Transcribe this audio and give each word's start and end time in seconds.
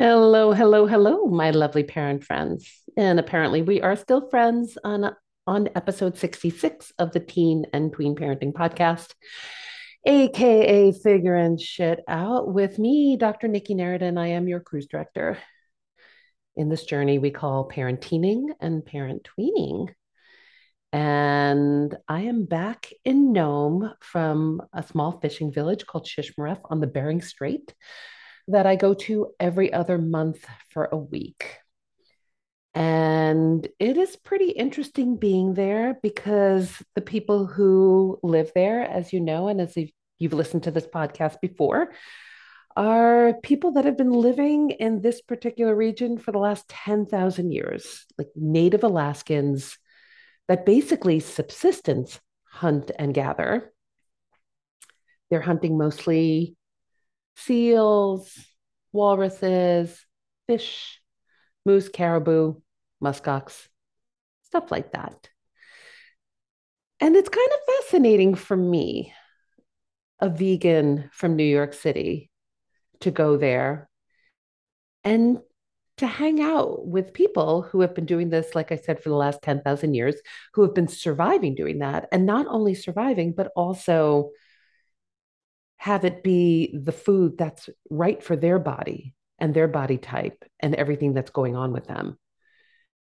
Hello, 0.00 0.54
hello, 0.54 0.86
hello, 0.86 1.26
my 1.26 1.50
lovely 1.50 1.84
parent 1.84 2.24
friends. 2.24 2.72
And 2.96 3.20
apparently 3.20 3.60
we 3.60 3.82
are 3.82 3.96
still 3.96 4.30
friends 4.30 4.78
on 4.82 5.14
on 5.46 5.68
episode 5.76 6.16
66 6.16 6.90
of 6.98 7.12
the 7.12 7.20
Teen 7.20 7.66
and 7.74 7.92
Tween 7.92 8.14
Parenting 8.14 8.54
Podcast, 8.54 9.12
aka 10.06 10.92
Figuring 10.92 11.58
Shit 11.58 12.00
Out 12.08 12.50
with 12.50 12.78
me, 12.78 13.18
Dr. 13.18 13.46
Nikki 13.46 13.74
Narita. 13.74 14.18
I 14.18 14.28
am 14.28 14.48
your 14.48 14.60
cruise 14.60 14.86
director. 14.86 15.36
In 16.56 16.70
this 16.70 16.86
journey 16.86 17.18
we 17.18 17.30
call 17.30 17.68
parenteening 17.68 18.46
and 18.58 18.82
parent 18.82 19.28
tweening. 19.38 19.88
And 20.94 21.94
I 22.08 22.22
am 22.22 22.46
back 22.46 22.90
in 23.04 23.34
Nome 23.34 23.92
from 24.00 24.62
a 24.72 24.82
small 24.82 25.20
fishing 25.20 25.52
village 25.52 25.84
called 25.84 26.06
Shishmaref 26.06 26.60
on 26.64 26.80
the 26.80 26.86
Bering 26.86 27.20
Strait 27.20 27.74
that 28.48 28.66
I 28.66 28.76
go 28.76 28.94
to 28.94 29.32
every 29.38 29.72
other 29.72 29.98
month 29.98 30.44
for 30.70 30.88
a 30.90 30.96
week. 30.96 31.58
And 32.74 33.66
it 33.78 33.96
is 33.96 34.16
pretty 34.16 34.50
interesting 34.50 35.16
being 35.16 35.54
there 35.54 35.98
because 36.02 36.82
the 36.94 37.00
people 37.00 37.46
who 37.46 38.18
live 38.22 38.52
there, 38.54 38.82
as 38.82 39.12
you 39.12 39.20
know, 39.20 39.48
and 39.48 39.60
as 39.60 39.76
you've 40.18 40.32
listened 40.32 40.64
to 40.64 40.70
this 40.70 40.86
podcast 40.86 41.40
before, 41.40 41.92
are 42.76 43.34
people 43.42 43.72
that 43.72 43.84
have 43.84 43.98
been 43.98 44.12
living 44.12 44.70
in 44.70 45.00
this 45.00 45.20
particular 45.20 45.74
region 45.74 46.18
for 46.18 46.30
the 46.30 46.38
last 46.38 46.68
10,000 46.68 47.50
years, 47.50 48.06
like 48.16 48.28
native 48.36 48.84
Alaskans 48.84 49.76
that 50.46 50.64
basically 50.64 51.18
subsistence 51.18 52.20
hunt 52.44 52.90
and 52.98 53.12
gather. 53.12 53.72
They're 55.30 55.40
hunting 55.40 55.76
mostly 55.76 56.56
seals, 57.36 58.36
walruses, 58.92 60.04
fish, 60.46 61.00
moose, 61.64 61.88
caribou, 61.88 62.54
muskox, 63.02 63.68
stuff 64.44 64.70
like 64.70 64.92
that. 64.92 65.28
And 67.00 67.16
it's 67.16 67.28
kind 67.28 67.48
of 67.52 67.74
fascinating 67.84 68.34
for 68.34 68.56
me, 68.56 69.14
a 70.18 70.28
vegan 70.28 71.08
from 71.12 71.36
New 71.36 71.44
York 71.44 71.72
City, 71.72 72.30
to 73.00 73.10
go 73.10 73.36
there 73.36 73.88
and 75.02 75.38
to 75.96 76.06
hang 76.06 76.40
out 76.40 76.86
with 76.86 77.12
people 77.12 77.62
who 77.62 77.82
have 77.82 77.94
been 77.94 78.06
doing 78.06 78.30
this, 78.30 78.54
like 78.54 78.72
I 78.72 78.76
said, 78.76 79.02
for 79.02 79.10
the 79.10 79.14
last 79.14 79.42
10,000 79.42 79.94
years, 79.94 80.16
who 80.54 80.62
have 80.62 80.74
been 80.74 80.88
surviving 80.88 81.54
doing 81.54 81.78
that. 81.80 82.08
And 82.10 82.26
not 82.26 82.46
only 82.48 82.74
surviving, 82.74 83.32
but 83.32 83.52
also 83.54 84.30
have 85.80 86.04
it 86.04 86.22
be 86.22 86.78
the 86.78 86.92
food 86.92 87.38
that's 87.38 87.70
right 87.88 88.22
for 88.22 88.36
their 88.36 88.58
body 88.58 89.14
and 89.38 89.54
their 89.54 89.66
body 89.66 89.96
type 89.96 90.44
and 90.60 90.74
everything 90.74 91.14
that's 91.14 91.30
going 91.30 91.56
on 91.56 91.72
with 91.72 91.86
them. 91.86 92.18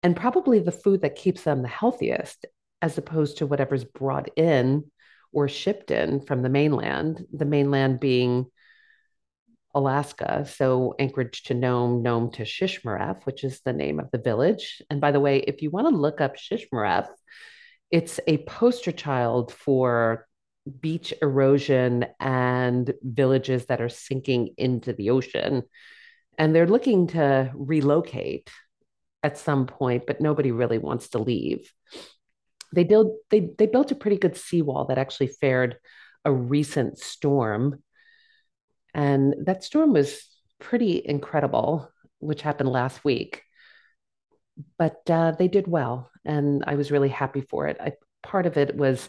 And 0.03 0.15
probably 0.15 0.59
the 0.59 0.73
food 0.73 1.01
that 1.01 1.17
keeps 1.17 1.43
them 1.43 1.63
the 1.63 1.69
healthiest, 1.69 2.45
as 2.83 2.99
opposed 2.99 3.39
to 3.39 3.47
whatever's 3.47 3.85
brought 3.85 4.29
in 4.37 4.85
or 5.33 5.49
shipped 5.49 5.91
in 5.91 6.21
from 6.21 6.43
the 6.43 6.51
mainland, 6.51 7.25
the 7.33 7.47
mainland 7.47 7.99
being 7.99 8.45
Alaska. 9.75 10.45
So 10.47 10.95
Anchorage 10.99 11.45
to 11.45 11.55
Nome, 11.55 12.03
Nome 12.03 12.31
to 12.33 12.43
Shishmaref, 12.43 13.25
which 13.25 13.43
is 13.43 13.63
the 13.63 13.73
name 13.73 14.01
of 14.01 14.11
the 14.11 14.19
village. 14.19 14.83
And 14.91 15.01
by 15.01 15.13
the 15.13 15.21
way, 15.21 15.39
if 15.39 15.63
you 15.63 15.71
want 15.71 15.89
to 15.89 15.97
look 15.97 16.21
up 16.21 16.37
Shishmaref, 16.37 17.09
it's 17.91 18.21
a 18.27 18.37
poster 18.45 18.93
child 18.93 19.51
for 19.51 20.26
beach 20.81 21.15
erosion 21.23 22.07
and 22.19 22.93
villages 23.03 23.67
that 23.67 23.81
are 23.81 23.89
sinking 23.89 24.55
into 24.57 24.93
the 24.93 25.11
ocean. 25.11 25.63
And 26.39 26.55
they're 26.55 26.67
looking 26.67 27.09
to 27.09 27.51
relocate 27.55 28.51
at 29.23 29.39
some 29.39 29.67
point, 29.67 30.05
but 30.07 30.21
nobody 30.21 30.53
really 30.53 30.79
wants 30.79 31.11
to 31.11 31.19
leave. 31.19 31.73
They 32.75 32.85
built 32.85 33.17
they 33.31 33.51
they 33.57 33.67
built 33.67 33.93
a 33.93 33.97
pretty 33.97 34.19
good 34.19 34.37
seawall 34.37 34.87
that 34.87 34.99
actually 34.99 35.29
fared 35.29 35.79
a 36.25 36.33
recent 36.33 36.99
storm. 36.99 37.83
And 38.93 39.35
that 39.47 39.63
storm 39.63 39.93
was 39.93 40.21
pretty 40.59 41.01
incredible, 41.05 41.91
which 42.19 42.43
happened 42.43 42.71
last 42.71 43.05
week. 43.05 43.43
But 44.79 45.09
uh, 45.09 45.33
they 45.33 45.49
did 45.49 45.69
well, 45.69 46.11
and 46.25 46.65
I 46.67 46.77
was 46.77 46.91
really 46.91 47.11
happy 47.11 47.43
for 47.43 47.67
it. 47.67 47.77
I, 47.79 47.93
part 48.23 48.47
of 48.47 48.57
it 48.57 48.75
was 48.75 49.09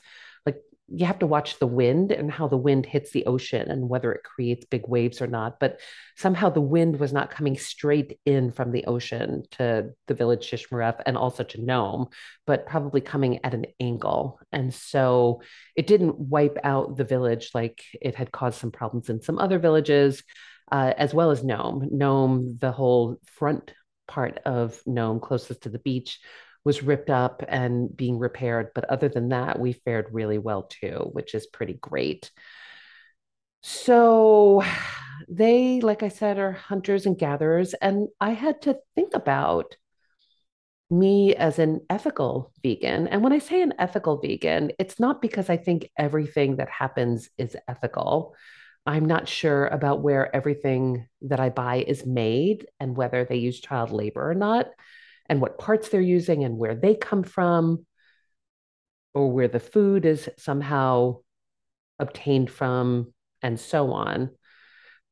you 0.90 1.06
have 1.06 1.20
to 1.20 1.28
watch 1.28 1.60
the 1.60 1.68
wind 1.68 2.12
and 2.12 2.32
how 2.32 2.48
the 2.48 2.58
wind 2.58 2.86
hits 2.86 3.12
the 3.12 3.26
ocean 3.26 3.70
and 3.70 3.90
whether 3.90 4.14
it 4.14 4.24
creates 4.24 4.66
big 4.66 4.88
waves 4.88 5.22
or 5.22 5.28
not. 5.28 5.60
But 5.60 5.80
somehow 6.16 6.50
the 6.50 6.62
wind 6.62 7.00
was 7.00 7.12
not 7.12 7.30
coming 7.30 7.58
straight 7.58 8.20
in 8.26 8.52
from 8.52 8.72
the 8.72 8.86
ocean 8.86 9.44
to 9.52 9.90
the 10.08 10.14
village 10.14 10.50
Shishmaref 10.50 11.02
and 11.06 11.18
also 11.18 11.44
to 11.44 11.62
Nome, 11.62 12.08
but 12.46 12.66
probably 12.66 13.02
coming 13.02 13.44
at 13.44 13.54
an 13.54 13.66
angle. 13.82 14.40
And 14.54 14.74
so 14.74 15.42
it 15.76 15.88
didn't 15.88 16.20
wipe 16.20 16.58
out 16.64 16.96
the 16.96 17.04
village 17.04 17.52
like 17.54 17.84
it 18.02 18.16
had 18.16 18.32
caused 18.32 18.60
some 18.60 18.72
problems 18.72 19.10
in 19.10 19.22
some 19.22 19.40
other 19.40 19.60
villages, 19.60 20.24
uh, 20.72 20.94
as 20.98 21.14
well 21.14 21.32
as 21.32 21.44
Nome. 21.44 21.90
Nome, 21.92 22.58
the 22.62 22.72
whole 22.72 23.18
front 23.26 23.74
part 24.08 24.40
of 24.46 24.82
Nome 24.86 25.20
closest 25.20 25.64
to 25.64 25.70
the 25.70 25.80
beach 25.80 26.20
was 26.68 26.84
ripped 26.84 27.10
up 27.10 27.44
and 27.48 27.96
being 27.96 28.20
repaired. 28.20 28.72
But 28.76 28.84
other 28.90 29.08
than 29.08 29.30
that, 29.30 29.58
we 29.58 29.72
fared 29.72 30.08
really 30.12 30.38
well 30.38 30.64
too, 30.64 31.10
which 31.14 31.34
is 31.34 31.48
pretty 31.48 31.76
great. 31.76 32.30
So 33.64 34.62
they, 35.30 35.80
like 35.80 36.04
I 36.04 36.10
said, 36.10 36.38
are 36.38 36.52
hunters 36.52 37.06
and 37.06 37.18
gatherers. 37.18 37.74
And 37.76 38.10
I 38.20 38.32
had 38.32 38.62
to 38.64 38.80
think 38.96 39.14
about 39.16 39.78
me 40.90 41.34
as 41.36 41.58
an 41.58 41.80
ethical 41.90 42.52
vegan. 42.62 43.08
And 43.08 43.24
when 43.24 43.32
I 43.32 43.40
say 43.40 43.62
an 43.62 43.74
ethical 43.80 44.20
vegan, 44.20 44.72
it's 44.78 45.00
not 45.00 45.22
because 45.22 45.50
I 45.50 45.56
think 45.56 45.90
everything 45.98 46.58
that 46.58 46.70
happens 46.70 47.30
is 47.38 47.56
ethical. 47.70 48.36
I'm 48.86 49.06
not 49.06 49.30
sure 49.30 49.68
about 49.68 50.02
where 50.02 50.36
everything 50.36 51.08
that 51.22 51.40
I 51.40 51.48
buy 51.48 51.78
is 51.78 52.06
made 52.06 52.68
and 52.78 52.98
whether 52.98 53.24
they 53.24 53.38
use 53.38 53.62
child 53.62 53.92
labor 53.92 54.30
or 54.30 54.36
not 54.36 54.66
and 55.30 55.42
what 55.42 55.58
parts 55.58 55.90
they're 55.90 56.02
using 56.02 56.44
and 56.44 56.58
where 56.58 56.76
they 56.76 56.96
come 56.96 57.24
from, 57.24 57.86
or 59.14 59.32
where 59.32 59.48
the 59.48 59.60
food 59.60 60.06
is 60.06 60.30
somehow 60.38 61.18
obtained 62.00 62.50
from, 62.52 63.14
and 63.42 63.60
so 63.60 63.92
on. 63.92 64.32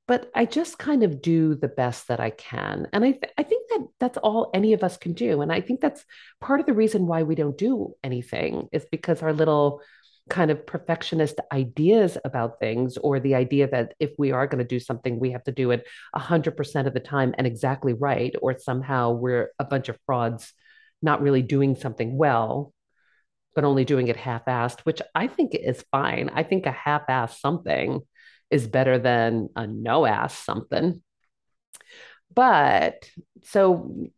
But 0.07 0.29
I 0.35 0.45
just 0.45 0.77
kind 0.77 1.01
of 1.01 1.21
do 1.21 1.55
the 1.55 1.67
best 1.67 2.09
that 2.09 2.19
I 2.19 2.29
can. 2.29 2.87
And 2.93 3.03
I, 3.03 3.11
th- 3.13 3.33
I 3.39 3.43
think 3.43 3.69
that 3.69 3.87
that's 3.99 4.17
all 4.19 4.51
any 4.53 4.73
of 4.73 4.83
us 4.83 4.97
can 4.97 5.13
do. 5.13 5.41
And 5.41 5.51
I 5.51 5.61
think 5.61 5.81
that's 5.81 6.05
part 6.39 6.59
of 6.59 6.67
the 6.67 6.73
reason 6.73 7.07
why 7.07 7.23
we 7.23 7.33
don't 7.33 7.57
do 7.57 7.95
anything 8.03 8.69
is 8.71 8.85
because 8.91 9.23
our 9.23 9.33
little 9.33 9.81
kind 10.29 10.49
of 10.49 10.65
perfectionist 10.65 11.39
ideas 11.51 12.17
about 12.25 12.59
things 12.59 12.97
or 12.97 13.19
the 13.19 13.35
idea 13.35 13.67
that 13.67 13.93
if 13.99 14.11
we 14.17 14.31
are 14.31 14.47
going 14.47 14.63
to 14.63 14.67
do 14.67 14.79
something 14.79 15.19
we 15.19 15.31
have 15.31 15.43
to 15.43 15.51
do 15.51 15.71
it 15.71 15.85
100% 16.15 16.87
of 16.87 16.93
the 16.93 16.99
time 16.99 17.35
and 17.37 17.45
exactly 17.45 17.93
right 17.93 18.35
or 18.41 18.57
somehow 18.57 19.11
we're 19.11 19.49
a 19.59 19.65
bunch 19.65 19.87
of 19.87 19.99
frauds 20.05 20.51
not 21.01 21.21
really 21.21 21.43
doing 21.43 21.75
something 21.75 22.17
well 22.17 22.73
but 23.53 23.63
only 23.63 23.85
doing 23.85 24.07
it 24.07 24.17
half-assed 24.17 24.79
which 24.81 25.01
i 25.13 25.27
think 25.27 25.53
is 25.53 25.85
fine. 25.91 26.29
I 26.33 26.41
think 26.43 26.65
a 26.65 26.71
half-assed 26.71 27.39
something 27.39 28.01
is 28.49 28.67
better 28.67 28.97
than 28.97 29.49
a 29.55 29.67
no-ass 29.67 30.35
something 30.37 31.03
but 32.35 33.09
so 33.43 34.09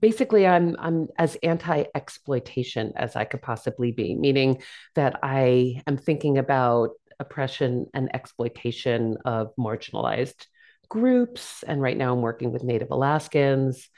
basically 0.00 0.46
I'm 0.46 0.76
I'm 0.78 1.08
as 1.18 1.36
anti-exploitation 1.42 2.92
as 2.96 3.16
I 3.16 3.24
could 3.24 3.42
possibly 3.42 3.92
be, 3.92 4.14
meaning 4.14 4.62
that 4.94 5.18
I 5.22 5.82
am 5.86 5.96
thinking 5.96 6.38
about 6.38 6.90
oppression 7.18 7.86
and 7.92 8.14
exploitation 8.14 9.18
of 9.24 9.52
marginalized 9.58 10.46
groups. 10.88 11.62
And 11.66 11.82
right 11.82 11.96
now 11.96 12.12
I'm 12.12 12.22
working 12.22 12.52
with 12.52 12.64
Native 12.64 12.90
Alaskans. 12.90 13.88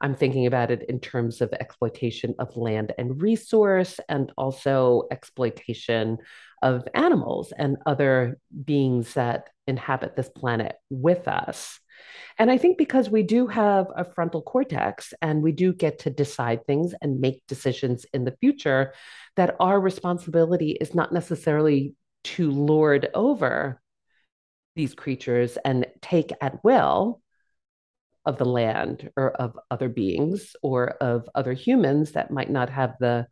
I'm 0.00 0.16
thinking 0.16 0.46
about 0.46 0.72
it 0.72 0.82
in 0.88 0.98
terms 0.98 1.40
of 1.40 1.52
exploitation 1.52 2.34
of 2.40 2.56
land 2.56 2.92
and 2.98 3.22
resource, 3.22 4.00
and 4.08 4.32
also 4.36 5.04
exploitation 5.12 6.18
of 6.60 6.88
animals 6.92 7.52
and 7.56 7.76
other 7.86 8.38
beings 8.64 9.14
that 9.14 9.48
inhabit 9.68 10.16
this 10.16 10.28
planet 10.28 10.74
with 10.90 11.28
us. 11.28 11.78
And 12.38 12.50
I 12.50 12.58
think 12.58 12.78
because 12.78 13.10
we 13.10 13.22
do 13.22 13.46
have 13.46 13.86
a 13.94 14.04
frontal 14.04 14.42
cortex 14.42 15.12
and 15.20 15.42
we 15.42 15.52
do 15.52 15.72
get 15.72 16.00
to 16.00 16.10
decide 16.10 16.66
things 16.66 16.94
and 17.00 17.20
make 17.20 17.42
decisions 17.46 18.06
in 18.12 18.24
the 18.24 18.36
future, 18.40 18.94
that 19.36 19.56
our 19.60 19.80
responsibility 19.80 20.76
is 20.80 20.94
not 20.94 21.12
necessarily 21.12 21.94
to 22.24 22.50
lord 22.50 23.08
over 23.14 23.80
these 24.74 24.94
creatures 24.94 25.58
and 25.64 25.86
take 26.00 26.32
at 26.40 26.62
will 26.64 27.20
of 28.24 28.38
the 28.38 28.44
land 28.44 29.10
or 29.16 29.32
of 29.32 29.58
other 29.70 29.88
beings 29.88 30.54
or 30.62 30.90
of 30.90 31.28
other 31.34 31.52
humans 31.52 32.12
that 32.12 32.30
might 32.30 32.50
not 32.50 32.70
have 32.70 32.94
the 33.00 33.26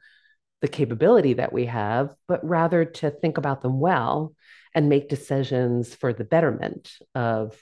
the 0.60 0.68
capability 0.68 1.34
that 1.34 1.52
we 1.52 1.66
have 1.66 2.14
but 2.28 2.44
rather 2.46 2.84
to 2.84 3.10
think 3.10 3.38
about 3.38 3.62
them 3.62 3.80
well 3.80 4.34
and 4.74 4.88
make 4.88 5.08
decisions 5.08 5.94
for 5.94 6.12
the 6.12 6.24
betterment 6.24 6.92
of 7.14 7.56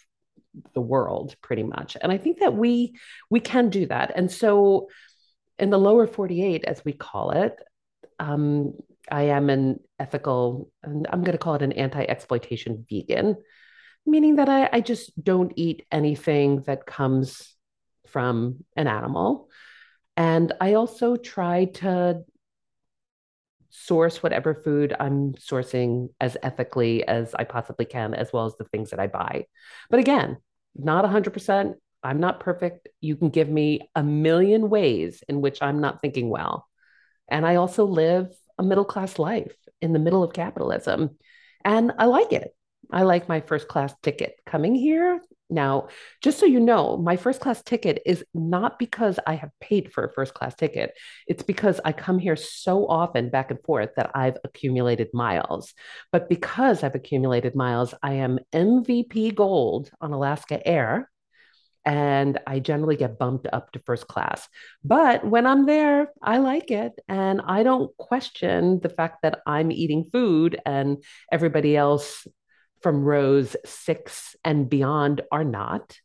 the 0.74 0.80
world 0.80 1.36
pretty 1.42 1.62
much. 1.62 1.96
And 2.00 2.10
I 2.10 2.18
think 2.18 2.40
that 2.40 2.54
we 2.54 2.96
we 3.30 3.40
can 3.40 3.70
do 3.70 3.86
that. 3.86 4.12
And 4.16 4.30
so 4.30 4.88
in 5.58 5.70
the 5.70 5.78
lower 5.78 6.06
48, 6.06 6.64
as 6.64 6.84
we 6.84 6.92
call 6.92 7.32
it, 7.32 7.56
um, 8.18 8.74
I 9.10 9.24
am 9.24 9.50
an 9.50 9.80
ethical, 9.98 10.70
and 10.82 11.06
I'm 11.10 11.22
going 11.22 11.32
to 11.32 11.38
call 11.38 11.54
it 11.54 11.62
an 11.62 11.72
anti-exploitation 11.72 12.86
vegan, 12.88 13.36
meaning 14.06 14.36
that 14.36 14.48
I, 14.48 14.68
I 14.72 14.80
just 14.80 15.12
don't 15.22 15.52
eat 15.56 15.86
anything 15.90 16.62
that 16.62 16.86
comes 16.86 17.54
from 18.06 18.64
an 18.76 18.86
animal. 18.86 19.48
And 20.16 20.52
I 20.60 20.74
also 20.74 21.16
try 21.16 21.66
to 21.66 22.24
source 23.70 24.23
whatever 24.23 24.55
food 24.55 24.94
I'm 24.99 25.35
sourcing 25.35 26.09
as 26.20 26.37
ethically 26.43 27.06
as 27.06 27.35
I 27.35 27.44
possibly 27.44 27.85
can, 27.85 28.15
as 28.15 28.32
well 28.32 28.47
as 28.47 28.56
the 28.56 28.65
things 28.65 28.91
that 28.91 29.00
I 29.00 29.06
buy. 29.06 29.47
But 29.91 30.00
again, 30.00 30.38
not 30.75 31.05
100%. 31.05 31.75
I'm 32.03 32.20
not 32.20 32.41
perfect. 32.41 32.88
You 33.00 33.17
can 33.17 33.31
give 33.31 33.49
me 33.49 33.91
a 33.94 34.03
million 34.03 34.70
ways 34.70 35.23
in 35.29 35.41
which 35.41 35.61
I'm 35.61 35.81
not 35.81 36.00
thinking 36.00 36.31
well. 36.31 36.67
And 37.29 37.44
I 37.44 37.56
also 37.56 37.85
live 37.85 38.29
a 38.59 38.62
middle 38.62 38.85
class 38.85 39.19
life 39.19 39.55
in 39.81 39.93
the 39.93 39.99
middle 39.99 40.23
of 40.23 40.32
capitalism. 40.32 41.17
And 41.65 41.93
I 41.99 42.06
like 42.06 42.32
it. 42.32 42.55
I 42.91 43.03
like 43.03 43.29
my 43.29 43.41
first 43.41 43.69
class 43.69 43.94
ticket 44.03 44.37
coming 44.47 44.75
here. 44.75 45.20
Now, 45.50 45.88
just 46.22 46.38
so 46.38 46.46
you 46.46 46.60
know, 46.60 46.96
my 46.96 47.16
first 47.16 47.40
class 47.40 47.62
ticket 47.62 48.02
is 48.04 48.24
not 48.34 48.78
because 48.78 49.18
I 49.26 49.34
have 49.34 49.50
paid 49.60 49.92
for 49.92 50.04
a 50.04 50.12
first 50.12 50.34
class 50.34 50.54
ticket. 50.54 50.92
It's 51.26 51.42
because 51.42 51.80
I 51.84 51.92
come 51.92 52.18
here 52.18 52.36
so 52.36 52.86
often 52.86 53.30
back 53.30 53.50
and 53.50 53.60
forth 53.64 53.90
that 53.96 54.10
I've 54.14 54.36
accumulated 54.44 55.08
miles. 55.14 55.72
But 56.12 56.28
because 56.28 56.82
I've 56.82 56.94
accumulated 56.94 57.54
miles, 57.54 57.94
I 58.02 58.14
am 58.14 58.38
MVP 58.52 59.34
gold 59.34 59.90
on 60.00 60.12
Alaska 60.12 60.66
Air 60.66 61.10
and 61.88 62.38
I 62.46 62.58
generally 62.58 62.96
get 62.96 63.18
bumped 63.18 63.46
up 63.50 63.72
to 63.72 63.78
first 63.78 64.06
class. 64.06 64.46
But 64.84 65.24
when 65.24 65.46
I'm 65.46 65.64
there, 65.64 66.12
I 66.22 66.36
like 66.36 66.70
it. 66.70 66.92
And 67.08 67.40
I 67.40 67.62
don't 67.62 67.96
question 67.96 68.80
the 68.80 68.90
fact 68.90 69.22
that 69.22 69.40
I'm 69.46 69.72
eating 69.72 70.04
food 70.12 70.60
and 70.66 71.02
everybody 71.32 71.74
else 71.76 72.26
from 72.82 73.04
rows 73.04 73.56
six 73.64 74.36
and 74.44 74.69
beyond 74.69 75.22
are 75.30 75.44
not, 75.44 75.98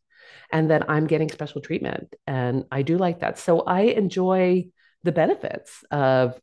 and 0.52 0.70
that 0.72 0.90
I'm 0.90 1.08
getting 1.08 1.30
special 1.30 1.62
treatment. 1.62 2.16
And 2.28 2.66
I 2.72 2.82
do 2.82 2.98
like 2.98 3.20
that. 3.20 3.40
So 3.40 3.62
I 3.62 3.82
enjoy 3.82 4.68
the 5.04 5.12
benefits 5.12 5.84
of, 5.92 6.40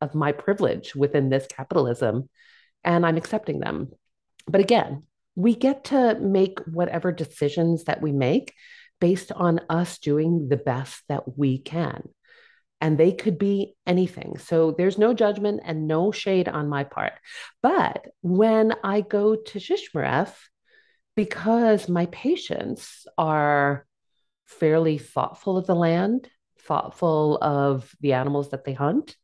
of 0.00 0.14
my 0.14 0.32
privilege 0.32 0.94
within 0.94 1.28
this 1.28 1.46
capitalism, 1.46 2.28
and 2.84 3.04
I'm 3.04 3.16
accepting 3.16 3.60
them. 3.60 3.90
But 4.46 4.60
again, 4.60 5.04
we 5.34 5.54
get 5.54 5.84
to 5.84 6.18
make 6.20 6.58
whatever 6.60 7.12
decisions 7.12 7.84
that 7.84 8.02
we 8.02 8.12
make 8.12 8.54
based 9.00 9.32
on 9.32 9.60
us 9.68 9.98
doing 9.98 10.48
the 10.48 10.56
best 10.56 11.02
that 11.08 11.36
we 11.38 11.58
can. 11.58 12.08
And 12.82 12.98
they 12.98 13.12
could 13.12 13.38
be 13.38 13.76
anything. 13.86 14.36
So 14.38 14.72
there's 14.72 14.98
no 14.98 15.14
judgment 15.14 15.62
and 15.64 15.86
no 15.86 16.12
shade 16.12 16.48
on 16.48 16.68
my 16.68 16.84
part. 16.84 17.12
But 17.62 18.08
when 18.20 18.74
I 18.82 19.00
go 19.00 19.36
to 19.36 19.58
Shishmaref, 19.58 20.34
because 21.14 21.88
my 21.88 22.06
patients 22.06 23.06
are 23.16 23.86
fairly 24.46 24.98
thoughtful 24.98 25.56
of 25.56 25.66
the 25.66 25.76
land, 25.76 26.28
thoughtful 26.60 27.38
of 27.40 27.94
the 28.00 28.14
animals 28.14 28.50
that 28.50 28.64
they 28.64 28.72
hunt, 28.72 29.16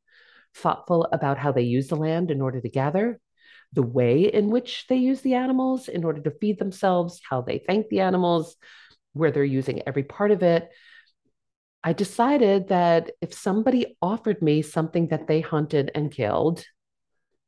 thoughtful 0.55 1.08
about 1.12 1.37
how 1.38 1.50
they 1.50 1.62
use 1.62 1.88
the 1.88 1.96
land 1.96 2.31
in 2.31 2.40
order 2.40 2.60
to 2.60 2.69
gather, 2.69 3.20
the 3.72 3.82
way 3.82 4.22
in 4.22 4.50
which 4.50 4.87
they 4.88 4.96
use 4.96 5.20
the 5.22 5.34
animals 5.34 5.88
in 5.88 6.05
order 6.05 6.20
to 6.22 6.31
feed 6.31 6.58
themselves, 6.58 7.20
how 7.28 7.40
they 7.40 7.58
thank 7.58 7.88
the 7.88 8.00
animals, 8.00 8.56
where 9.14 9.31
they're 9.31 9.44
using 9.44 9.82
every 9.87 10.05
part 10.05 10.31
of 10.31 10.43
it. 10.43 10.70
I 11.88 11.94
decided 11.94 12.69
that 12.69 13.12
if 13.23 13.32
somebody 13.32 13.96
offered 14.02 14.43
me 14.43 14.61
something 14.61 15.08
that 15.08 15.26
they 15.26 15.40
hunted 15.40 15.90
and 15.94 16.12
killed, 16.12 16.62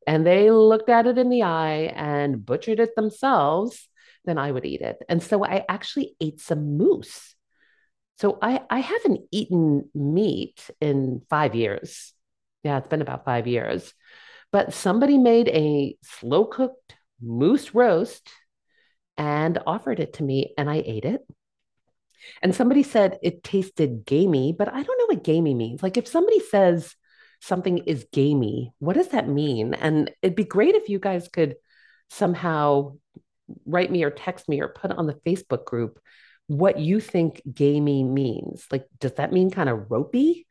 and 0.07 0.27
they 0.27 0.51
looked 0.51 0.89
at 0.89 1.07
it 1.07 1.19
in 1.19 1.29
the 1.29 1.43
eye 1.43 1.93
and 1.95 2.47
butchered 2.47 2.81
it 2.81 2.97
themselves, 2.97 3.87
then 4.25 4.39
I 4.39 4.51
would 4.51 4.65
eat 4.65 4.81
it. 4.81 4.97
And 5.11 5.23
so 5.23 5.45
I 5.45 5.67
actually 5.69 6.17
ate 6.23 6.41
some 6.41 6.79
moose. 6.79 7.35
So 8.19 8.39
I, 8.41 8.63
I 8.71 8.79
haven't 8.79 9.21
eaten 9.31 9.91
meat 9.95 10.71
in 10.81 11.21
five 11.29 11.55
years. 11.55 12.15
Yeah, 12.63 12.79
it's 12.79 12.89
been 12.89 13.03
about 13.03 13.27
five 13.27 13.47
years. 13.47 13.93
But 14.53 14.73
somebody 14.73 15.19
made 15.19 15.49
a 15.49 15.97
slow 16.03 16.47
cooked 16.47 16.95
moose 17.21 17.75
roast 17.75 18.27
and 19.19 19.59
offered 19.67 20.01
it 20.01 20.15
to 20.15 20.23
me, 20.23 20.55
and 20.57 20.71
I 20.71 20.77
ate 20.77 21.05
it. 21.05 21.21
And 22.43 22.55
somebody 22.55 22.83
said 22.83 23.19
it 23.23 23.43
tasted 23.43 24.05
gamey, 24.07 24.55
but 24.57 24.69
I 24.69 24.83
don't 24.83 24.99
know 24.99 25.15
what 25.15 25.25
gamey 25.25 25.55
means. 25.55 25.83
Like 25.83 25.97
if 25.97 26.07
somebody 26.07 26.41
says 26.41 26.95
something 27.41 27.79
is 27.79 28.07
gamey, 28.13 28.73
what 28.79 28.97
does 28.97 29.09
that 29.09 29.29
mean? 29.29 29.75
And 29.75 30.11
it'd 30.23 30.37
be 30.37 30.45
great 30.45 30.75
if 30.75 30.89
you 30.89 30.99
guys 30.99 31.29
could 31.29 31.57
somehow 32.11 32.97
write 33.67 33.91
me 33.91 34.05
or 34.05 34.11
text 34.11 34.49
me 34.49 34.61
or 34.61 34.69
put 34.69 34.93
on 34.93 35.07
the 35.07 35.21
Facebook 35.27 35.65
group 35.65 35.99
what 36.47 36.81
you 36.81 36.99
think 36.99 37.41
gamey 37.53 38.03
means. 38.03 38.67
Like, 38.73 38.87
does 38.99 39.13
that 39.15 39.33
mean 39.33 39.51
kind 39.51 39.69
of 39.69 39.89
ropey? 39.89 40.47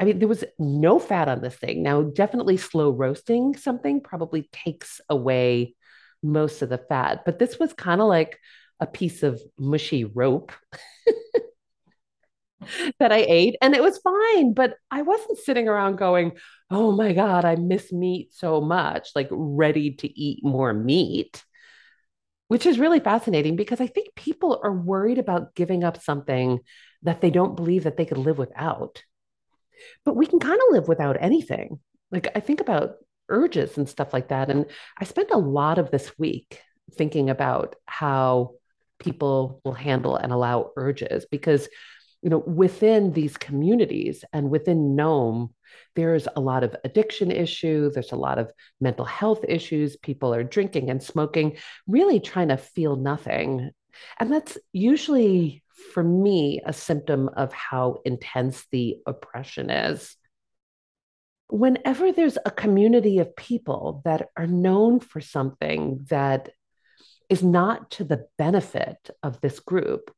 I 0.00 0.04
mean, 0.04 0.20
there 0.20 0.28
was 0.28 0.44
no 0.60 1.00
fat 1.00 1.28
on 1.28 1.40
this 1.40 1.56
thing. 1.56 1.82
Now, 1.82 2.02
definitely 2.02 2.56
slow 2.56 2.90
roasting 2.90 3.56
something 3.56 4.00
probably 4.00 4.48
takes 4.52 5.00
away 5.08 5.74
most 6.22 6.62
of 6.62 6.68
the 6.68 6.78
fat, 6.78 7.24
but 7.24 7.40
this 7.40 7.58
was 7.58 7.72
kind 7.72 8.00
of 8.00 8.06
like 8.06 8.38
a 8.80 8.86
piece 8.86 9.22
of 9.22 9.40
mushy 9.58 10.04
rope 10.04 10.52
that 12.98 13.12
I 13.12 13.24
ate, 13.28 13.56
and 13.60 13.74
it 13.74 13.82
was 13.82 13.98
fine. 13.98 14.54
But 14.54 14.76
I 14.90 15.02
wasn't 15.02 15.38
sitting 15.38 15.68
around 15.68 15.96
going, 15.96 16.32
oh 16.70 16.92
my 16.92 17.12
God, 17.12 17.44
I 17.44 17.56
miss 17.56 17.92
meat 17.92 18.32
so 18.32 18.60
much, 18.60 19.10
like 19.14 19.28
ready 19.30 19.92
to 19.92 20.20
eat 20.20 20.44
more 20.44 20.72
meat, 20.72 21.44
which 22.48 22.66
is 22.66 22.78
really 22.78 23.00
fascinating 23.00 23.56
because 23.56 23.80
I 23.80 23.86
think 23.86 24.14
people 24.16 24.60
are 24.62 24.72
worried 24.72 25.18
about 25.18 25.54
giving 25.54 25.84
up 25.84 26.02
something 26.02 26.60
that 27.02 27.20
they 27.20 27.30
don't 27.30 27.56
believe 27.56 27.84
that 27.84 27.96
they 27.96 28.06
could 28.06 28.18
live 28.18 28.38
without. 28.38 29.02
But 30.04 30.16
we 30.16 30.26
can 30.26 30.38
kind 30.38 30.60
of 30.60 30.72
live 30.72 30.88
without 30.88 31.16
anything. 31.20 31.80
Like 32.10 32.28
I 32.34 32.40
think 32.40 32.60
about 32.60 32.96
urges 33.28 33.76
and 33.76 33.88
stuff 33.88 34.12
like 34.12 34.28
that. 34.28 34.50
And 34.50 34.66
I 34.98 35.04
spent 35.04 35.30
a 35.30 35.38
lot 35.38 35.78
of 35.78 35.90
this 35.90 36.18
week 36.18 36.60
thinking 36.92 37.30
about 37.30 37.76
how 37.86 38.54
people 39.04 39.60
will 39.64 39.72
handle 39.72 40.16
and 40.16 40.32
allow 40.32 40.70
urges 40.76 41.26
because 41.30 41.68
you 42.22 42.30
know 42.30 42.38
within 42.38 43.12
these 43.12 43.36
communities 43.36 44.24
and 44.32 44.50
within 44.50 44.96
nome 44.96 45.52
there's 45.96 46.26
a 46.36 46.40
lot 46.40 46.64
of 46.64 46.74
addiction 46.84 47.30
issue 47.30 47.90
there's 47.90 48.12
a 48.12 48.16
lot 48.16 48.38
of 48.38 48.50
mental 48.80 49.04
health 49.04 49.44
issues 49.46 49.96
people 49.96 50.32
are 50.34 50.44
drinking 50.44 50.90
and 50.90 51.02
smoking 51.02 51.56
really 51.86 52.20
trying 52.20 52.48
to 52.48 52.56
feel 52.56 52.96
nothing 52.96 53.70
and 54.18 54.32
that's 54.32 54.58
usually 54.72 55.62
for 55.92 56.02
me, 56.02 56.60
a 56.64 56.72
symptom 56.72 57.28
of 57.28 57.52
how 57.52 57.98
intense 58.04 58.66
the 58.70 58.96
oppression 59.06 59.70
is. 59.70 60.16
Whenever 61.48 62.12
there's 62.12 62.38
a 62.44 62.50
community 62.50 63.18
of 63.18 63.36
people 63.36 64.02
that 64.04 64.28
are 64.36 64.46
known 64.46 65.00
for 65.00 65.20
something 65.20 66.06
that 66.08 66.50
is 67.28 67.42
not 67.42 67.90
to 67.92 68.04
the 68.04 68.26
benefit 68.38 69.10
of 69.22 69.40
this 69.40 69.60
group, 69.60 70.14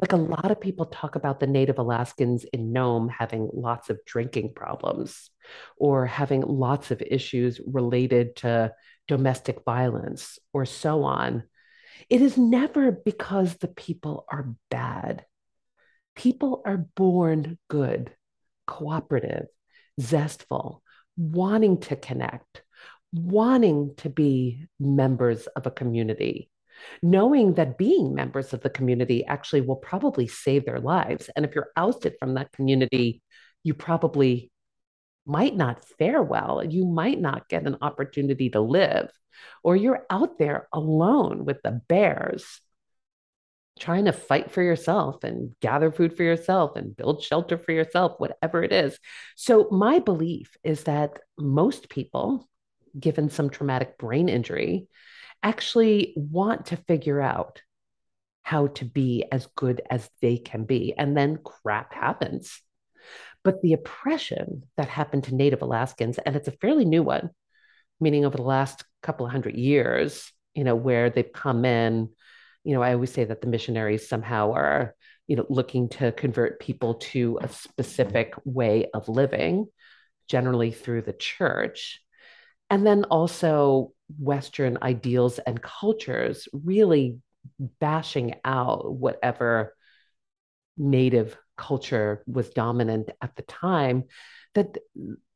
like 0.00 0.12
a 0.12 0.16
lot 0.16 0.50
of 0.50 0.60
people 0.60 0.86
talk 0.86 1.14
about 1.14 1.40
the 1.40 1.46
Native 1.46 1.78
Alaskans 1.78 2.44
in 2.44 2.72
Nome 2.72 3.08
having 3.08 3.48
lots 3.52 3.90
of 3.90 4.04
drinking 4.04 4.52
problems 4.54 5.30
or 5.76 6.06
having 6.06 6.42
lots 6.42 6.90
of 6.90 7.00
issues 7.00 7.60
related 7.64 8.36
to 8.36 8.72
domestic 9.06 9.64
violence 9.64 10.38
or 10.52 10.66
so 10.66 11.04
on. 11.04 11.44
It 12.10 12.20
is 12.20 12.36
never 12.36 12.90
because 12.90 13.56
the 13.56 13.68
people 13.68 14.26
are 14.28 14.54
bad. 14.70 15.24
People 16.16 16.62
are 16.66 16.76
born 16.76 17.58
good, 17.68 18.12
cooperative, 18.66 19.46
zestful, 20.00 20.82
wanting 21.16 21.80
to 21.80 21.94
connect, 21.94 22.63
wanting 23.14 23.94
to 23.98 24.10
be 24.10 24.66
members 24.80 25.46
of 25.46 25.66
a 25.66 25.70
community, 25.70 26.50
knowing 27.02 27.54
that 27.54 27.78
being 27.78 28.14
members 28.14 28.52
of 28.52 28.60
the 28.60 28.70
community 28.70 29.24
actually 29.24 29.60
will 29.60 29.76
probably 29.76 30.26
save 30.26 30.66
their 30.66 30.80
lives. 30.80 31.30
And 31.34 31.44
if 31.44 31.54
you're 31.54 31.70
ousted 31.76 32.16
from 32.18 32.34
that 32.34 32.52
community, 32.52 33.22
you 33.62 33.72
probably 33.74 34.50
might 35.26 35.56
not 35.56 35.84
fare 35.98 36.22
well. 36.22 36.62
You 36.64 36.84
might 36.84 37.20
not 37.20 37.48
get 37.48 37.66
an 37.66 37.78
opportunity 37.80 38.50
to 38.50 38.60
live 38.60 39.10
or 39.62 39.76
you're 39.76 40.04
out 40.10 40.38
there 40.38 40.68
alone 40.72 41.44
with 41.44 41.62
the 41.62 41.80
bears 41.88 42.60
trying 43.78 44.04
to 44.04 44.12
fight 44.12 44.50
for 44.50 44.62
yourself 44.62 45.24
and 45.24 45.54
gather 45.60 45.90
food 45.90 46.16
for 46.16 46.22
yourself 46.22 46.76
and 46.76 46.96
build 46.96 47.22
shelter 47.22 47.58
for 47.58 47.72
yourself, 47.72 48.14
whatever 48.18 48.62
it 48.62 48.72
is. 48.72 48.98
So, 49.36 49.68
my 49.70 49.98
belief 49.98 50.56
is 50.62 50.84
that 50.84 51.18
most 51.36 51.88
people, 51.88 52.48
given 52.98 53.28
some 53.28 53.50
traumatic 53.50 53.98
brain 53.98 54.28
injury, 54.28 54.88
actually 55.42 56.14
want 56.16 56.66
to 56.66 56.76
figure 56.76 57.20
out 57.20 57.62
how 58.42 58.68
to 58.68 58.84
be 58.84 59.24
as 59.32 59.46
good 59.56 59.80
as 59.90 60.08
they 60.20 60.36
can 60.36 60.64
be. 60.64 60.94
And 60.96 61.16
then 61.16 61.38
crap 61.42 61.94
happens. 61.94 62.60
But 63.42 63.60
the 63.62 63.74
oppression 63.74 64.64
that 64.76 64.88
happened 64.88 65.24
to 65.24 65.34
Native 65.34 65.62
Alaskans, 65.62 66.18
and 66.18 66.36
it's 66.36 66.48
a 66.48 66.52
fairly 66.52 66.84
new 66.84 67.02
one, 67.02 67.30
meaning 68.00 68.24
over 68.24 68.36
the 68.36 68.42
last 68.42 68.84
couple 69.02 69.26
of 69.26 69.32
hundred 69.32 69.56
years, 69.56 70.30
you 70.54 70.64
know, 70.64 70.74
where 70.74 71.10
they've 71.10 71.32
come 71.32 71.64
in, 71.64 72.08
you 72.64 72.74
know, 72.74 72.82
I 72.82 72.94
always 72.94 73.12
say 73.12 73.24
that 73.24 73.40
the 73.40 73.46
missionaries 73.48 74.08
somehow 74.08 74.52
are, 74.52 74.94
you 75.26 75.36
know, 75.36 75.46
looking 75.48 75.88
to 75.90 76.12
convert 76.12 76.60
people 76.60 76.94
to 76.94 77.38
a 77.42 77.48
specific 77.48 78.34
way 78.44 78.88
of 78.94 79.08
living, 79.08 79.66
generally 80.28 80.70
through 80.70 81.02
the 81.02 81.12
church. 81.12 82.00
And 82.70 82.86
then 82.86 83.04
also 83.04 83.92
Western 84.18 84.78
ideals 84.82 85.38
and 85.38 85.62
cultures 85.62 86.48
really 86.52 87.18
bashing 87.80 88.36
out 88.44 88.92
whatever 88.92 89.74
native 90.76 91.36
culture 91.56 92.22
was 92.26 92.50
dominant 92.50 93.10
at 93.20 93.36
the 93.36 93.42
time 93.42 94.04
that 94.54 94.76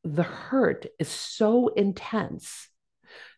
the 0.05 0.23
hurt 0.23 0.87
is 0.99 1.09
so 1.09 1.69
intense. 1.69 2.69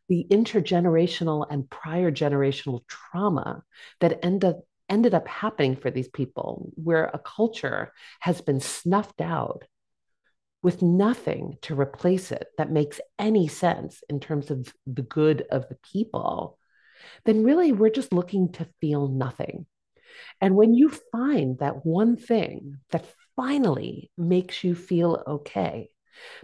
The 0.09 0.27
intergenerational 0.31 1.47
and 1.49 1.69
prior 1.69 2.11
generational 2.11 2.81
trauma 2.87 3.63
that 4.01 4.25
end 4.25 4.45
up, 4.45 4.61
ended 4.89 5.15
up 5.15 5.29
happening 5.29 5.77
for 5.77 5.91
these 5.91 6.09
people 6.09 6.73
where 6.75 7.05
a 7.05 7.19
culture 7.19 7.93
has 8.21 8.41
been 8.41 8.61
snuffed 8.61 9.21
out 9.21 9.65
with 10.63 10.83
nothing 10.83 11.57
to 11.63 11.79
replace 11.79 12.33
it 12.33 12.49
that 12.59 12.71
makes 12.71 13.01
any 13.19 13.49
sense 13.49 14.03
in 14.09 14.21
terms 14.21 14.51
of 14.51 14.73
the 14.87 15.03
good 15.03 15.45
of 15.51 15.69
the 15.69 15.79
people, 15.93 16.59
then 17.25 17.45
really 17.45 17.73
we're 17.73 17.91
just 17.91 18.13
looking 18.13 18.53
to 18.53 18.69
feel 18.81 19.09
nothing. 19.09 19.67
And 20.41 20.55
when 20.57 20.75
you 20.75 20.91
find 21.13 21.59
that 21.59 21.87
one 21.87 22.17
thing 22.17 22.79
that 22.91 23.07
finally 23.37 24.11
makes 24.19 24.63
you 24.63 24.75
feel 24.75 25.23
okay, 25.27 25.89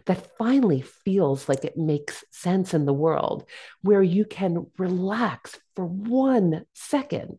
that 0.07 0.37
finally 0.39 0.81
feels 0.81 1.49
like 1.49 1.65
it 1.65 1.77
makes 1.77 2.25
sense 2.31 2.73
in 2.73 2.87
the 2.87 2.95
world, 2.95 3.45
where 3.83 4.03
you 4.03 4.25
can 4.25 4.67
relax 4.79 5.59
for 5.75 5.85
one 5.85 6.65
second 6.75 7.39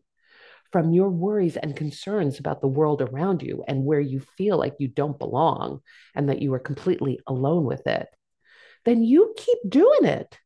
from 0.70 0.92
your 0.92 1.10
worries 1.10 1.56
and 1.56 1.76
concerns 1.76 2.38
about 2.38 2.60
the 2.60 2.68
world 2.68 3.02
around 3.02 3.42
you 3.42 3.64
and 3.66 3.84
where 3.84 4.00
you 4.00 4.20
feel 4.36 4.58
like 4.58 4.74
you 4.78 4.88
don't 4.88 5.18
belong 5.18 5.80
and 6.14 6.28
that 6.28 6.42
you 6.42 6.52
are 6.54 6.58
completely 6.58 7.20
alone 7.26 7.64
with 7.64 7.86
it, 7.86 8.08
then 8.84 9.02
you 9.02 9.34
keep 9.36 9.58
doing 9.68 10.04
it. 10.04 10.38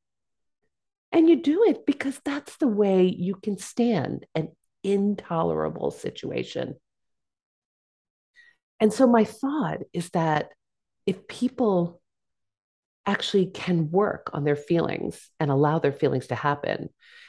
And 1.11 1.29
you 1.29 1.43
do 1.43 1.65
it 1.65 1.85
because 1.85 2.19
that's 2.25 2.57
the 2.57 2.69
way 2.69 3.07
you 3.07 3.35
can 3.35 3.59
stand 3.59 4.27
an 4.35 4.49
intolerable 4.83 5.91
situation. 5.91 6.77
And 8.81 8.93
so, 8.93 9.07
my 9.07 9.25
thought 9.25 9.79
is 9.93 10.11
that 10.11 10.49
if 11.07 11.29
people 11.29 12.02
actually 13.07 13.47
can 13.47 13.91
work 13.91 14.31
on 14.33 14.45
their 14.45 14.57
feelings 14.57 15.31
and 15.41 15.51
allow 15.51 15.79
their 15.79 15.93
feelings 15.93 16.29
to 16.29 16.35
happen 16.35 16.89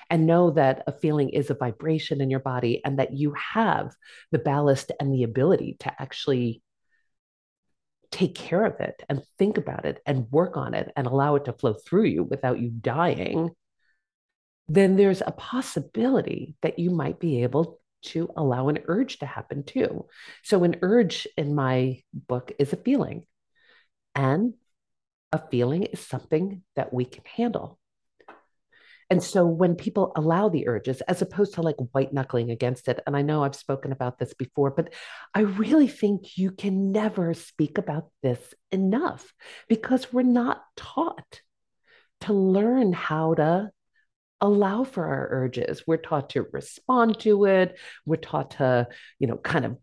and 0.09 0.27
know 0.27 0.51
that 0.51 0.83
a 0.85 0.91
feeling 0.91 1.29
is 1.29 1.49
a 1.49 1.55
vibration 1.55 2.21
in 2.21 2.29
your 2.29 2.39
body 2.39 2.81
and 2.85 2.99
that 2.99 3.13
you 3.13 3.33
have 3.33 3.95
the 4.31 4.39
ballast 4.39 4.91
and 4.99 5.13
the 5.13 5.23
ability 5.23 5.77
to 5.79 6.01
actually 6.01 6.61
take 8.11 8.35
care 8.35 8.63
of 8.63 8.79
it 8.79 9.01
and 9.09 9.23
think 9.39 9.57
about 9.57 9.85
it 9.85 9.99
and 10.05 10.31
work 10.31 10.55
on 10.55 10.75
it 10.75 10.91
and 10.95 11.07
allow 11.07 11.35
it 11.35 11.45
to 11.45 11.53
flow 11.53 11.73
through 11.73 12.03
you 12.03 12.23
without 12.23 12.59
you 12.59 12.69
dying, 12.69 13.49
then 14.67 14.95
there's 14.95 15.21
a 15.25 15.31
possibility 15.31 16.55
that 16.61 16.77
you 16.77 16.91
might 16.91 17.19
be 17.19 17.41
able 17.41 17.79
to 18.03 18.29
allow 18.37 18.67
an 18.67 18.79
urge 18.85 19.17
to 19.19 19.25
happen 19.25 19.63
too. 19.63 20.05
So, 20.43 20.63
an 20.63 20.75
urge 20.81 21.27
in 21.37 21.55
my 21.55 22.03
book 22.13 22.51
is 22.59 22.71
a 22.71 22.77
feeling. 22.77 23.25
And 24.13 24.53
a 25.33 25.41
feeling 25.49 25.83
is 25.83 25.99
something 25.99 26.61
that 26.75 26.93
we 26.93 27.03
can 27.03 27.23
handle. 27.25 27.79
And 29.09 29.21
so 29.21 29.45
when 29.45 29.75
people 29.75 30.13
allow 30.15 30.47
the 30.47 30.67
urges, 30.67 31.01
as 31.01 31.21
opposed 31.21 31.55
to 31.55 31.61
like 31.61 31.75
white 31.91 32.13
knuckling 32.13 32.51
against 32.51 32.87
it, 32.87 33.01
and 33.05 33.17
I 33.17 33.21
know 33.21 33.43
I've 33.43 33.55
spoken 33.55 33.91
about 33.91 34.17
this 34.17 34.33
before, 34.33 34.71
but 34.71 34.93
I 35.33 35.41
really 35.41 35.87
think 35.87 36.37
you 36.37 36.51
can 36.51 36.91
never 36.91 37.33
speak 37.33 37.77
about 37.77 38.09
this 38.21 38.39
enough 38.71 39.33
because 39.67 40.13
we're 40.13 40.21
not 40.21 40.63
taught 40.77 41.41
to 42.21 42.33
learn 42.33 42.93
how 42.93 43.33
to 43.33 43.69
allow 44.39 44.83
for 44.83 45.05
our 45.05 45.27
urges. 45.31 45.83
We're 45.85 45.97
taught 45.97 46.31
to 46.31 46.45
respond 46.51 47.19
to 47.21 47.45
it. 47.45 47.77
We're 48.05 48.15
taught 48.15 48.51
to, 48.51 48.87
you 49.19 49.27
know, 49.27 49.37
kind 49.37 49.65
of 49.65 49.77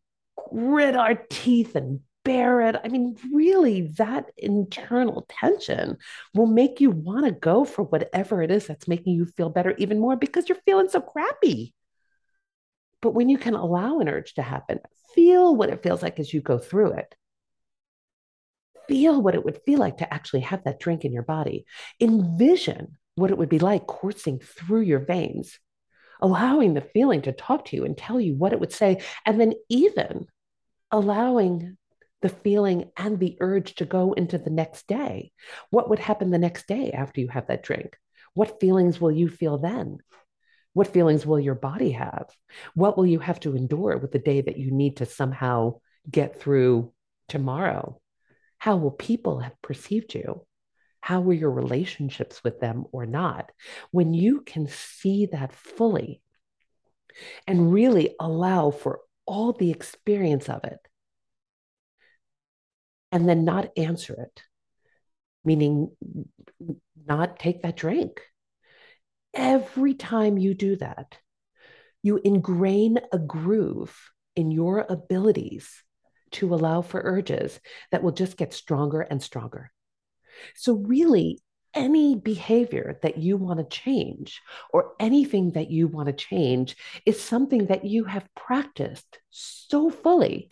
grit 0.50 0.97
our 0.97 1.14
teeth 1.14 1.76
and 1.76 2.00
bear 2.25 2.61
it. 2.62 2.77
I 2.83 2.89
mean, 2.89 3.17
really, 3.33 3.89
that 3.99 4.27
internal 4.37 5.27
tension 5.29 5.97
will 6.35 6.47
make 6.47 6.81
you 6.81 6.91
want 6.91 7.27
to 7.27 7.33
go 7.33 7.65
for 7.65 7.83
whatever 7.83 8.43
it 8.43 8.50
is 8.50 8.67
that's 8.67 8.89
making 8.89 9.15
you 9.15 9.27
feel 9.27 9.49
better 9.49 9.75
even 9.79 9.99
more 9.99 10.17
because 10.17 10.49
you're 10.49 10.59
feeling 10.67 10.89
so 10.89 11.00
crappy. 11.00 11.75
But 13.03 13.12
when 13.12 13.29
you 13.29 13.39
can 13.39 13.55
allow 13.55 14.00
an 14.00 14.09
urge 14.09 14.35
to 14.35 14.43
happen, 14.43 14.81
feel 15.15 15.57
what 15.57 15.71
it 15.71 15.83
feels 15.83 16.03
like 16.03 16.21
as 16.21 16.33
you 16.33 16.41
go 16.41 16.59
through 16.59 16.93
it. 16.93 17.15
Feel 18.89 19.23
what 19.23 19.35
it 19.35 19.45
would 19.45 19.61
feel 19.65 19.79
like 19.79 19.99
to 19.99 20.12
actually 20.12 20.41
have 20.41 20.65
that 20.65 20.81
drink 20.81 21.05
in 21.05 21.12
your 21.12 21.23
body. 21.23 21.65
Envision 22.00 22.99
what 23.15 23.31
it 23.31 23.39
would 23.39 23.49
be 23.49 23.59
like 23.59 23.87
coursing 23.87 24.39
through 24.41 24.83
your 24.83 24.99
veins, 24.99 25.59
allowing 26.21 26.75
the 26.75 26.81
feeling 26.81 27.23
to 27.23 27.33
talk 27.33 27.67
to 27.67 27.77
you 27.77 27.85
and 27.85 27.97
tell 27.97 28.21
you 28.21 28.35
what 28.35 28.53
it 28.53 28.61
would 28.61 28.73
say, 28.73 29.00
and 29.25 29.41
then 29.41 29.55
even 29.69 30.27
allowing 30.91 31.77
the 32.23 32.29
feeling 32.29 32.91
and 32.97 33.19
the 33.19 33.37
urge 33.41 33.75
to 33.77 33.85
go 33.85 34.12
into 34.12 34.39
the 34.39 34.50
next 34.50 34.87
day. 34.87 35.33
What 35.71 35.89
would 35.91 35.99
happen 35.99 36.31
the 36.31 36.39
next 36.39 36.67
day 36.67 36.93
after 36.93 37.21
you 37.21 37.29
have 37.29 37.47
that 37.47 37.62
drink? 37.62 37.97
What 38.35 38.61
feelings 38.61 39.00
will 39.00 39.12
you 39.12 39.29
feel 39.29 39.59
then? 39.59 39.99
What 40.73 40.89
feelings 40.89 41.27
will 41.27 41.41
your 41.41 41.55
body 41.55 41.93
have? 41.93 42.27
What 42.75 42.97
will 42.97 43.07
you 43.07 43.19
have 43.19 43.41
to 43.41 43.57
endure 43.57 43.97
with 43.99 44.12
the 44.12 44.19
day 44.19 44.41
that 44.41 44.59
you 44.59 44.71
need 44.71 44.99
to 44.99 45.07
somehow 45.07 45.81
get 46.09 46.39
through 46.39 46.93
tomorrow? 47.29 48.00
How 48.59 48.77
will 48.77 48.93
people 48.93 49.41
have 49.41 49.61
perceived 49.62 50.15
you? 50.15 50.47
How 51.00 51.23
were 51.23 51.33
your 51.33 51.50
relationships 51.50 52.45
with 52.45 52.61
them 52.61 52.85
or 52.93 53.07
not? 53.07 53.50
When 53.91 54.12
you 54.12 54.43
can 54.43 54.69
see 54.69 55.27
that 55.27 55.53
fully 55.53 56.23
and 57.47 57.73
really 57.73 58.15
allow 58.21 58.71
for 58.71 59.00
all 59.27 59.53
the 59.53 59.71
experience 59.71 60.49
of 60.49 60.65
it, 60.65 60.79
and 63.12 63.29
then 63.29 63.45
not 63.45 63.71
answer 63.76 64.14
it, 64.14 64.43
meaning 65.45 65.90
not 67.07 67.38
take 67.38 67.62
that 67.62 67.76
drink. 67.76 68.21
Every 69.35 69.95
time 69.95 70.38
you 70.38 70.55
do 70.55 70.76
that, 70.76 71.17
you 72.02 72.21
ingrain 72.23 72.99
a 73.12 73.19
groove 73.19 73.97
in 74.37 74.50
your 74.50 74.87
abilities 74.88 75.83
to 76.33 76.55
allow 76.55 76.83
for 76.83 77.00
urges 77.05 77.61
that 77.90 78.02
will 78.02 78.12
just 78.12 78.37
get 78.37 78.55
stronger 78.55 79.00
and 79.00 79.23
stronger. 79.23 79.71
So, 80.55 80.75
really, 80.75 81.40
any 81.75 82.17
behavior 82.17 82.99
that 83.02 83.19
you 83.19 83.37
want 83.37 83.59
to 83.59 83.76
change 83.76 84.40
or 84.73 84.93
anything 84.99 85.52
that 85.52 85.71
you 85.71 85.87
want 85.87 86.07
to 86.07 86.12
change 86.12 86.76
is 87.07 87.21
something 87.21 87.67
that 87.67 87.85
you 87.85 88.05
have 88.05 88.29
practiced 88.35 89.19
so 89.31 89.90
fully 89.90 90.49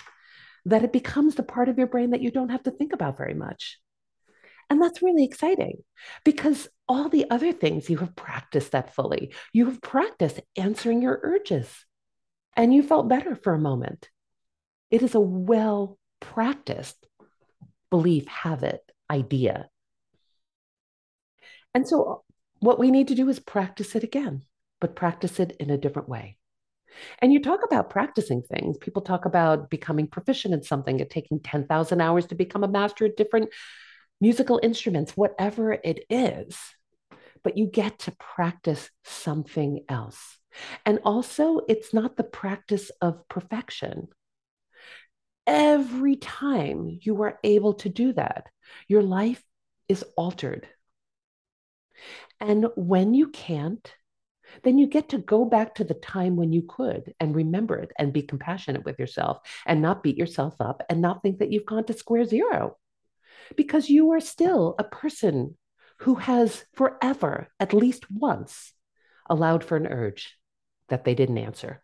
that 0.68 0.84
it 0.84 0.92
becomes 0.92 1.34
the 1.34 1.42
part 1.42 1.68
of 1.68 1.78
your 1.78 1.86
brain 1.86 2.10
that 2.10 2.22
you 2.22 2.30
don't 2.30 2.50
have 2.50 2.62
to 2.62 2.70
think 2.70 2.92
about 2.92 3.16
very 3.16 3.34
much. 3.34 3.78
And 4.70 4.82
that's 4.82 5.02
really 5.02 5.24
exciting 5.24 5.78
because 6.24 6.68
all 6.88 7.08
the 7.08 7.30
other 7.30 7.52
things 7.52 7.88
you 7.88 7.98
have 7.98 8.14
practiced 8.14 8.72
that 8.72 8.94
fully. 8.94 9.32
You 9.52 9.66
have 9.66 9.80
practiced 9.80 10.40
answering 10.56 11.00
your 11.00 11.20
urges 11.22 11.68
and 12.54 12.74
you 12.74 12.82
felt 12.82 13.08
better 13.08 13.34
for 13.34 13.54
a 13.54 13.58
moment. 13.58 14.08
It 14.90 15.02
is 15.02 15.14
a 15.14 15.20
well 15.20 15.98
practiced 16.20 17.06
belief, 17.90 18.26
habit, 18.26 18.80
idea. 19.10 19.68
And 21.74 21.86
so, 21.86 22.24
what 22.60 22.78
we 22.78 22.90
need 22.90 23.08
to 23.08 23.14
do 23.14 23.28
is 23.28 23.38
practice 23.38 23.94
it 23.94 24.02
again, 24.02 24.42
but 24.80 24.96
practice 24.96 25.38
it 25.38 25.56
in 25.60 25.70
a 25.70 25.78
different 25.78 26.08
way. 26.08 26.37
And 27.20 27.32
you 27.32 27.40
talk 27.40 27.60
about 27.64 27.90
practicing 27.90 28.42
things. 28.42 28.78
People 28.78 29.02
talk 29.02 29.24
about 29.24 29.70
becoming 29.70 30.06
proficient 30.06 30.54
in 30.54 30.62
something, 30.62 31.00
it 31.00 31.10
taking 31.10 31.40
10,000 31.40 32.00
hours 32.00 32.26
to 32.26 32.34
become 32.34 32.64
a 32.64 32.68
master 32.68 33.04
at 33.06 33.16
different 33.16 33.50
musical 34.20 34.60
instruments, 34.62 35.16
whatever 35.16 35.72
it 35.72 36.04
is. 36.10 36.58
But 37.44 37.56
you 37.56 37.66
get 37.66 38.00
to 38.00 38.12
practice 38.12 38.90
something 39.04 39.84
else. 39.88 40.38
And 40.84 41.00
also, 41.04 41.60
it's 41.68 41.94
not 41.94 42.16
the 42.16 42.24
practice 42.24 42.90
of 43.00 43.28
perfection. 43.28 44.08
Every 45.46 46.16
time 46.16 46.98
you 47.00 47.22
are 47.22 47.38
able 47.44 47.74
to 47.74 47.88
do 47.88 48.12
that, 48.14 48.48
your 48.86 49.02
life 49.02 49.42
is 49.88 50.04
altered. 50.16 50.68
And 52.40 52.66
when 52.76 53.14
you 53.14 53.28
can't, 53.28 53.92
then 54.62 54.78
you 54.78 54.86
get 54.86 55.10
to 55.10 55.18
go 55.18 55.44
back 55.44 55.74
to 55.74 55.84
the 55.84 55.94
time 55.94 56.36
when 56.36 56.52
you 56.52 56.62
could 56.62 57.14
and 57.20 57.34
remember 57.34 57.76
it 57.76 57.92
and 57.98 58.12
be 58.12 58.22
compassionate 58.22 58.84
with 58.84 58.98
yourself 58.98 59.38
and 59.66 59.82
not 59.82 60.02
beat 60.02 60.16
yourself 60.16 60.54
up 60.60 60.82
and 60.88 61.00
not 61.00 61.22
think 61.22 61.38
that 61.38 61.52
you've 61.52 61.66
gone 61.66 61.84
to 61.84 61.92
square 61.92 62.24
zero 62.24 62.76
because 63.56 63.88
you 63.88 64.12
are 64.12 64.20
still 64.20 64.74
a 64.78 64.84
person 64.84 65.56
who 66.00 66.16
has 66.16 66.64
forever, 66.74 67.48
at 67.58 67.72
least 67.72 68.10
once, 68.10 68.72
allowed 69.28 69.64
for 69.64 69.76
an 69.76 69.86
urge 69.86 70.36
that 70.88 71.04
they 71.04 71.14
didn't 71.14 71.38
answer. 71.38 71.82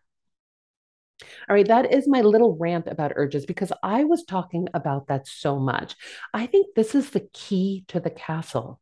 All 1.49 1.55
right, 1.55 1.67
that 1.67 1.93
is 1.93 2.07
my 2.07 2.21
little 2.21 2.57
rant 2.57 2.87
about 2.87 3.13
urges 3.15 3.45
because 3.45 3.71
I 3.83 4.03
was 4.03 4.25
talking 4.25 4.67
about 4.73 5.07
that 5.07 5.27
so 5.27 5.59
much. 5.59 5.95
I 6.33 6.45
think 6.45 6.75
this 6.75 6.93
is 6.93 7.09
the 7.11 7.27
key 7.33 7.85
to 7.89 7.99
the 7.99 8.09
castle. 8.09 8.81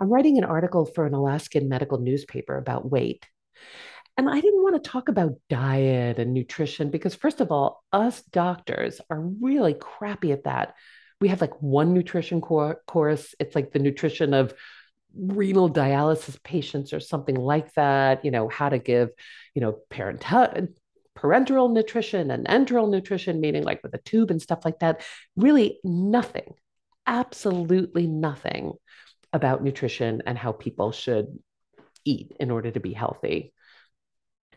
I'm 0.00 0.08
writing 0.08 0.38
an 0.38 0.44
article 0.44 0.86
for 0.86 1.06
an 1.06 1.14
Alaskan 1.14 1.68
medical 1.68 1.98
newspaper 1.98 2.56
about 2.56 2.90
weight. 2.90 3.26
And 4.16 4.30
I 4.30 4.40
didn't 4.40 4.62
want 4.62 4.82
to 4.82 4.90
talk 4.90 5.08
about 5.08 5.34
diet 5.50 6.18
and 6.18 6.32
nutrition 6.32 6.90
because, 6.90 7.14
first 7.14 7.40
of 7.40 7.52
all, 7.52 7.84
us 7.92 8.22
doctors 8.22 9.00
are 9.10 9.20
really 9.20 9.74
crappy 9.74 10.32
at 10.32 10.44
that. 10.44 10.74
We 11.20 11.28
have 11.28 11.40
like 11.40 11.60
one 11.60 11.92
nutrition 11.92 12.40
cor- 12.40 12.80
course, 12.86 13.34
it's 13.38 13.54
like 13.54 13.72
the 13.72 13.78
nutrition 13.78 14.32
of 14.32 14.54
renal 15.14 15.70
dialysis 15.70 16.42
patients 16.42 16.92
or 16.92 17.00
something 17.00 17.36
like 17.36 17.72
that, 17.74 18.24
you 18.24 18.30
know, 18.30 18.48
how 18.48 18.68
to 18.68 18.78
give, 18.78 19.10
you 19.54 19.60
know, 19.60 19.78
parent 19.90 20.22
parenteral 21.16 21.72
nutrition 21.72 22.30
and 22.30 22.46
enteral 22.46 22.90
nutrition, 22.90 23.40
meaning 23.40 23.64
like 23.64 23.82
with 23.82 23.94
a 23.94 23.98
tube 23.98 24.30
and 24.30 24.40
stuff 24.40 24.64
like 24.64 24.78
that. 24.80 25.02
Really 25.34 25.80
nothing, 25.82 26.54
absolutely 27.06 28.06
nothing 28.06 28.72
about 29.36 29.62
nutrition 29.62 30.22
and 30.26 30.36
how 30.36 30.50
people 30.50 30.90
should 30.90 31.26
eat 32.04 32.32
in 32.40 32.50
order 32.50 32.70
to 32.70 32.80
be 32.80 32.92
healthy. 32.92 33.52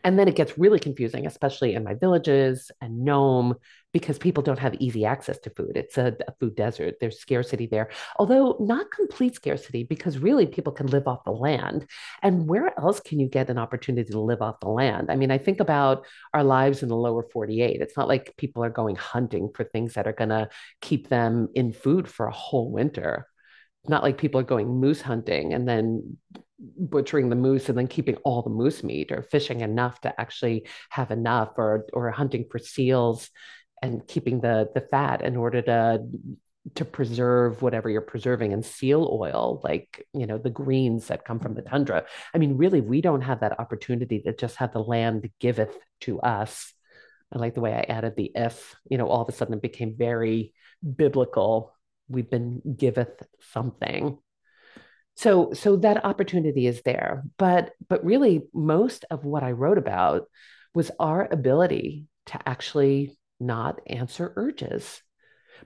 And 0.02 0.18
then 0.18 0.28
it 0.28 0.36
gets 0.36 0.58
really 0.58 0.78
confusing, 0.78 1.26
especially 1.26 1.74
in 1.74 1.84
my 1.84 1.94
villages 1.94 2.70
and 2.80 3.04
Nome, 3.04 3.56
because 3.92 4.18
people 4.18 4.42
don't 4.42 4.58
have 4.58 4.74
easy 4.76 5.04
access 5.04 5.38
to 5.40 5.50
food. 5.50 5.72
It's 5.74 5.98
a, 5.98 6.16
a, 6.26 6.32
food 6.40 6.54
desert. 6.54 6.94
There's 7.00 7.18
scarcity 7.18 7.66
there, 7.66 7.90
although 8.18 8.56
not 8.60 8.90
complete 8.92 9.34
scarcity, 9.34 9.84
because 9.84 10.16
really 10.16 10.46
people 10.46 10.72
can 10.72 10.86
live 10.86 11.06
off 11.06 11.24
the 11.24 11.32
land. 11.32 11.86
And 12.22 12.48
where 12.48 12.72
else 12.78 13.00
can 13.00 13.18
you 13.20 13.28
get 13.28 13.50
an 13.50 13.58
opportunity 13.58 14.10
to 14.10 14.20
live 14.20 14.40
off 14.40 14.60
the 14.60 14.68
land? 14.68 15.10
I 15.10 15.16
mean, 15.16 15.30
I 15.30 15.38
think 15.38 15.60
about 15.60 16.06
our 16.32 16.44
lives 16.44 16.82
in 16.82 16.88
the 16.88 16.96
lower 16.96 17.24
48. 17.24 17.80
It's 17.80 17.96
not 17.96 18.08
like 18.08 18.34
people 18.38 18.64
are 18.64 18.70
going 18.70 18.96
hunting 18.96 19.50
for 19.54 19.64
things 19.64 19.94
that 19.94 20.06
are 20.06 20.12
going 20.12 20.30
to 20.30 20.48
keep 20.80 21.08
them 21.08 21.48
in 21.54 21.72
food 21.72 22.08
for 22.08 22.26
a 22.26 22.32
whole 22.32 22.70
winter 22.70 23.26
not 23.88 24.02
like 24.02 24.18
people 24.18 24.40
are 24.40 24.44
going 24.44 24.68
moose 24.68 25.00
hunting 25.00 25.54
and 25.54 25.66
then 25.66 26.16
butchering 26.78 27.30
the 27.30 27.36
moose 27.36 27.68
and 27.68 27.78
then 27.78 27.86
keeping 27.86 28.16
all 28.16 28.42
the 28.42 28.50
moose 28.50 28.82
meat 28.82 29.10
or 29.10 29.22
fishing 29.22 29.60
enough 29.60 30.00
to 30.02 30.20
actually 30.20 30.66
have 30.90 31.10
enough 31.10 31.50
or 31.56 31.86
or 31.92 32.10
hunting 32.10 32.44
for 32.50 32.58
seals 32.58 33.30
and 33.82 34.06
keeping 34.06 34.40
the 34.40 34.68
the 34.74 34.80
fat 34.80 35.22
in 35.22 35.36
order 35.36 35.62
to 35.62 36.04
to 36.74 36.84
preserve 36.84 37.62
whatever 37.62 37.88
you're 37.88 38.02
preserving 38.02 38.52
in 38.52 38.62
seal 38.62 39.18
oil 39.18 39.60
like 39.64 40.06
you 40.12 40.26
know 40.26 40.36
the 40.36 40.50
greens 40.50 41.06
that 41.08 41.24
come 41.24 41.40
from 41.40 41.54
the 41.54 41.62
tundra. 41.62 42.04
I 42.34 42.38
mean 42.38 42.58
really 42.58 42.82
we 42.82 43.00
don't 43.00 43.22
have 43.22 43.40
that 43.40 43.58
opportunity 43.58 44.20
to 44.20 44.34
just 44.34 44.56
have 44.56 44.72
the 44.72 44.84
land 44.84 45.28
giveth 45.40 45.76
to 46.02 46.20
us. 46.20 46.72
I 47.32 47.38
like 47.38 47.54
the 47.54 47.60
way 47.60 47.72
i 47.72 47.80
added 47.88 48.14
the 48.16 48.32
if 48.34 48.76
you 48.90 48.98
know 48.98 49.08
all 49.08 49.22
of 49.22 49.28
a 49.28 49.32
sudden 49.32 49.54
it 49.54 49.62
became 49.62 49.94
very 49.96 50.52
biblical 50.96 51.74
we've 52.10 52.30
been 52.30 52.60
giveth 52.76 53.22
something 53.52 54.18
so 55.16 55.52
so 55.52 55.76
that 55.76 56.04
opportunity 56.04 56.66
is 56.66 56.82
there 56.82 57.22
but 57.38 57.72
but 57.88 58.04
really 58.04 58.42
most 58.52 59.04
of 59.10 59.24
what 59.24 59.42
i 59.42 59.52
wrote 59.52 59.78
about 59.78 60.26
was 60.74 60.90
our 60.98 61.28
ability 61.30 62.06
to 62.26 62.38
actually 62.48 63.16
not 63.38 63.80
answer 63.86 64.32
urges 64.36 65.02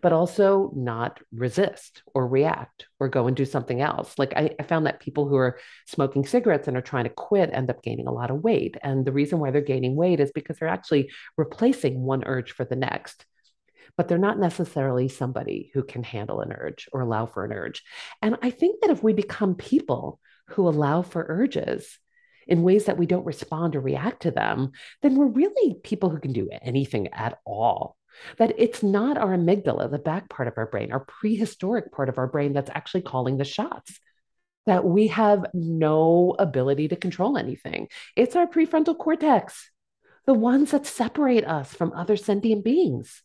but 0.01 0.13
also 0.13 0.73
not 0.75 1.21
resist 1.33 2.03
or 2.15 2.27
react 2.27 2.87
or 3.01 3.09
go 3.09 3.27
and 3.27 3.37
do 3.37 3.45
something 3.45 3.81
else. 3.81 4.19
Like 4.19 4.33
I, 4.37 4.51
I, 4.59 4.63
found 4.63 4.87
that 4.87 5.01
people 5.01 5.29
who 5.29 5.37
are 5.37 5.59
smoking 5.87 6.27
cigarettes 6.27 6.69
and 6.69 6.77
are 6.77 6.83
trying 6.83 7.05
to 7.05 7.11
quit 7.11 7.51
end 7.53 7.71
up 7.71 7.83
gaining 7.83 8.07
a 8.07 8.13
lot 8.13 8.31
of 8.31 8.43
weight. 8.43 8.77
And 8.83 9.05
the 9.05 9.13
reason 9.13 9.39
why 9.39 9.51
they're 9.51 9.61
gaining 9.61 9.97
weight 9.97 10.21
is 10.21 10.33
because 10.33 10.59
they're 10.59 10.69
actually 10.69 11.11
replacing 11.37 12.01
one 12.01 12.25
urge 12.25 12.53
for 12.53 12.65
the 12.65 12.77
next 12.77 13.25
but 13.97 14.09
they're 14.09 14.19
not 14.19 14.39
necessarily 14.39 15.09
somebody 15.09 15.71
who 15.75 15.83
can 15.83 16.03
handle 16.03 16.41
an 16.41 16.53
urge 16.53 16.89
or 16.93 17.01
allow 17.01 17.27
for 17.27 17.45
an 17.45 17.53
urge. 17.53 17.83
And 18.23 18.37
I 18.43 18.51
think 18.51 18.81
that 18.81 18.91
if 18.91 19.03
we 19.03 19.13
become 19.13 19.55
people 19.55 20.21
who 20.49 20.69
allow 20.69 21.03
for 21.03 21.25
urges 21.29 21.99
in 22.47 22.63
ways 22.63 22.87
that 22.87 22.99
we 22.99 23.07
don't 23.07 23.25
respond 23.25 23.77
or 23.77 23.81
react 23.81 24.23
to 24.23 24.31
them, 24.31 24.73
then 25.03 25.17
we're 25.17 25.27
really 25.27 25.75
people 25.83 26.11
who 26.11 26.19
can 26.19 26.33
do 26.33 26.49
anything 26.63 27.09
at 27.13 27.39
all. 27.47 27.97
That 28.39 28.55
it's 28.59 28.83
not 28.83 29.19
our 29.19 29.37
amygdala, 29.37 29.91
the 29.91 29.99
back 29.99 30.29
part 30.29 30.47
of 30.47 30.55
our 30.57 30.67
brain, 30.67 30.93
our 30.93 31.05
prehistoric 31.05 31.93
part 31.93 32.09
of 32.09 32.19
our 32.19 32.29
brain 32.29 32.53
that's 32.53 32.71
actually 32.73 33.03
calling 33.03 33.39
the 33.39 33.45
shots 33.45 33.99
that 34.67 34.85
we 34.85 35.09
have 35.09 35.47
no 35.53 36.35
ability 36.39 36.89
to 36.89 36.97
control 36.97 37.37
anything. 37.37 37.89
It's 38.17 38.37
our 38.37 38.47
prefrontal 38.47 38.97
cortex, 38.97 39.71
the 40.27 40.35
ones 40.35 40.71
that 40.71 40.87
separate 40.87 41.45
us 41.45 41.75
from 41.75 41.93
other 41.93 42.17
sentient 42.17 42.65
beings 42.65 43.23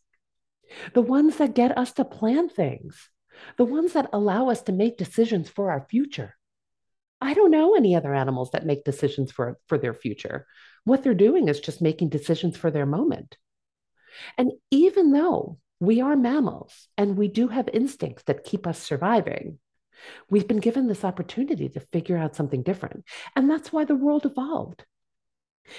the 0.93 1.01
ones 1.01 1.37
that 1.37 1.55
get 1.55 1.77
us 1.77 1.93
to 1.93 2.05
plan 2.05 2.49
things, 2.49 3.09
the 3.57 3.65
ones 3.65 3.93
that 3.93 4.09
allow 4.13 4.49
us 4.49 4.61
to 4.63 4.71
make 4.71 4.97
decisions 4.97 5.49
for 5.49 5.71
our 5.71 5.85
future. 5.89 6.35
I 7.21 7.33
don't 7.33 7.51
know 7.51 7.75
any 7.75 7.95
other 7.95 8.13
animals 8.13 8.51
that 8.51 8.65
make 8.65 8.83
decisions 8.83 9.31
for, 9.31 9.57
for 9.67 9.77
their 9.77 9.93
future. 9.93 10.47
What 10.85 11.03
they're 11.03 11.13
doing 11.13 11.47
is 11.49 11.59
just 11.59 11.81
making 11.81 12.09
decisions 12.09 12.55
for 12.55 12.71
their 12.71 12.85
moment. 12.85 13.37
And 14.37 14.51
even 14.71 15.11
though 15.11 15.57
we 15.79 16.01
are 16.01 16.15
mammals 16.15 16.87
and 16.97 17.17
we 17.17 17.27
do 17.27 17.47
have 17.49 17.69
instincts 17.71 18.23
that 18.23 18.43
keep 18.43 18.65
us 18.65 18.81
surviving, 18.81 19.59
we've 20.29 20.47
been 20.47 20.59
given 20.59 20.87
this 20.87 21.03
opportunity 21.03 21.69
to 21.69 21.79
figure 21.79 22.17
out 22.17 22.35
something 22.35 22.63
different. 22.63 23.03
And 23.35 23.49
that's 23.49 23.71
why 23.71 23.85
the 23.85 23.95
world 23.95 24.25
evolved. 24.25 24.85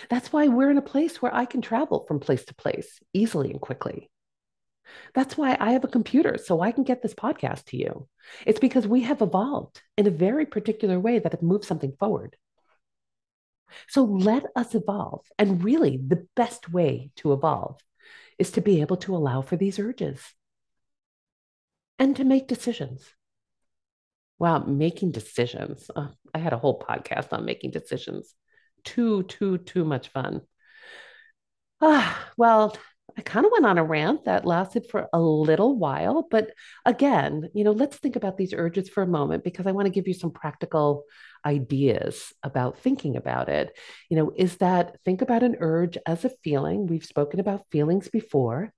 That's 0.08 0.32
why 0.32 0.48
we're 0.48 0.70
in 0.70 0.78
a 0.78 0.82
place 0.82 1.20
where 1.20 1.34
I 1.34 1.46
can 1.46 1.62
travel 1.62 2.04
from 2.06 2.20
place 2.20 2.44
to 2.46 2.54
place 2.54 3.00
easily 3.12 3.50
and 3.50 3.60
quickly. 3.60 4.10
That's 5.14 5.36
why 5.36 5.56
I 5.58 5.72
have 5.72 5.84
a 5.84 5.88
computer 5.88 6.38
so 6.38 6.60
I 6.60 6.72
can 6.72 6.84
get 6.84 7.02
this 7.02 7.14
podcast 7.14 7.66
to 7.66 7.76
you. 7.76 8.08
It's 8.46 8.60
because 8.60 8.86
we 8.86 9.02
have 9.02 9.22
evolved 9.22 9.80
in 9.96 10.06
a 10.06 10.10
very 10.10 10.46
particular 10.46 10.98
way 10.98 11.18
that 11.18 11.32
have 11.32 11.42
moved 11.42 11.64
something 11.64 11.94
forward. 11.98 12.36
So 13.88 14.04
let 14.04 14.44
us 14.56 14.74
evolve. 14.74 15.26
And 15.38 15.64
really, 15.64 15.96
the 15.96 16.26
best 16.36 16.72
way 16.72 17.10
to 17.16 17.32
evolve 17.32 17.80
is 18.38 18.50
to 18.52 18.60
be 18.60 18.80
able 18.80 18.96
to 18.98 19.14
allow 19.14 19.42
for 19.42 19.56
these 19.56 19.78
urges 19.78 20.20
and 21.98 22.16
to 22.16 22.24
make 22.24 22.48
decisions. 22.48 23.14
Wow, 24.38 24.60
making 24.60 25.12
decisions. 25.12 25.90
Oh, 25.94 26.10
I 26.32 26.38
had 26.38 26.54
a 26.54 26.58
whole 26.58 26.80
podcast 26.80 27.32
on 27.32 27.44
making 27.44 27.72
decisions. 27.72 28.34
Too, 28.84 29.24
too, 29.24 29.58
too 29.58 29.84
much 29.84 30.08
fun. 30.08 30.40
Ah, 31.82 32.30
well, 32.38 32.76
I 33.20 33.22
kind 33.22 33.44
of 33.44 33.52
went 33.52 33.66
on 33.66 33.76
a 33.76 33.84
rant 33.84 34.24
that 34.24 34.46
lasted 34.46 34.86
for 34.90 35.06
a 35.12 35.20
little 35.20 35.76
while. 35.76 36.26
But 36.30 36.52
again, 36.86 37.50
you 37.52 37.64
know, 37.64 37.72
let's 37.72 37.98
think 37.98 38.16
about 38.16 38.38
these 38.38 38.54
urges 38.54 38.88
for 38.88 39.02
a 39.02 39.06
moment 39.06 39.44
because 39.44 39.66
I 39.66 39.72
want 39.72 39.84
to 39.84 39.92
give 39.92 40.08
you 40.08 40.14
some 40.14 40.30
practical 40.30 41.04
ideas 41.44 42.32
about 42.42 42.78
thinking 42.78 43.16
about 43.16 43.50
it. 43.50 43.76
You 44.08 44.16
know, 44.16 44.32
is 44.34 44.56
that 44.56 44.96
think 45.04 45.20
about 45.20 45.42
an 45.42 45.56
urge 45.60 45.98
as 46.06 46.24
a 46.24 46.32
feeling. 46.42 46.86
We've 46.86 47.04
spoken 47.04 47.40
about 47.40 47.66
feelings 47.70 48.08
before. 48.08 48.72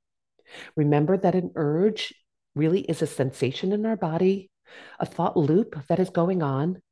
Remember 0.75 1.17
that 1.17 1.37
an 1.37 1.53
urge 1.55 2.13
really 2.57 2.81
is 2.81 3.01
a 3.01 3.07
sensation 3.07 3.71
in 3.71 3.87
our 3.87 3.97
body, 3.97 4.51
a 4.99 5.07
thought 5.07 5.37
loop 5.37 5.87
that 5.87 6.01
is 6.01 6.11
going 6.11 6.43
on 6.43 6.83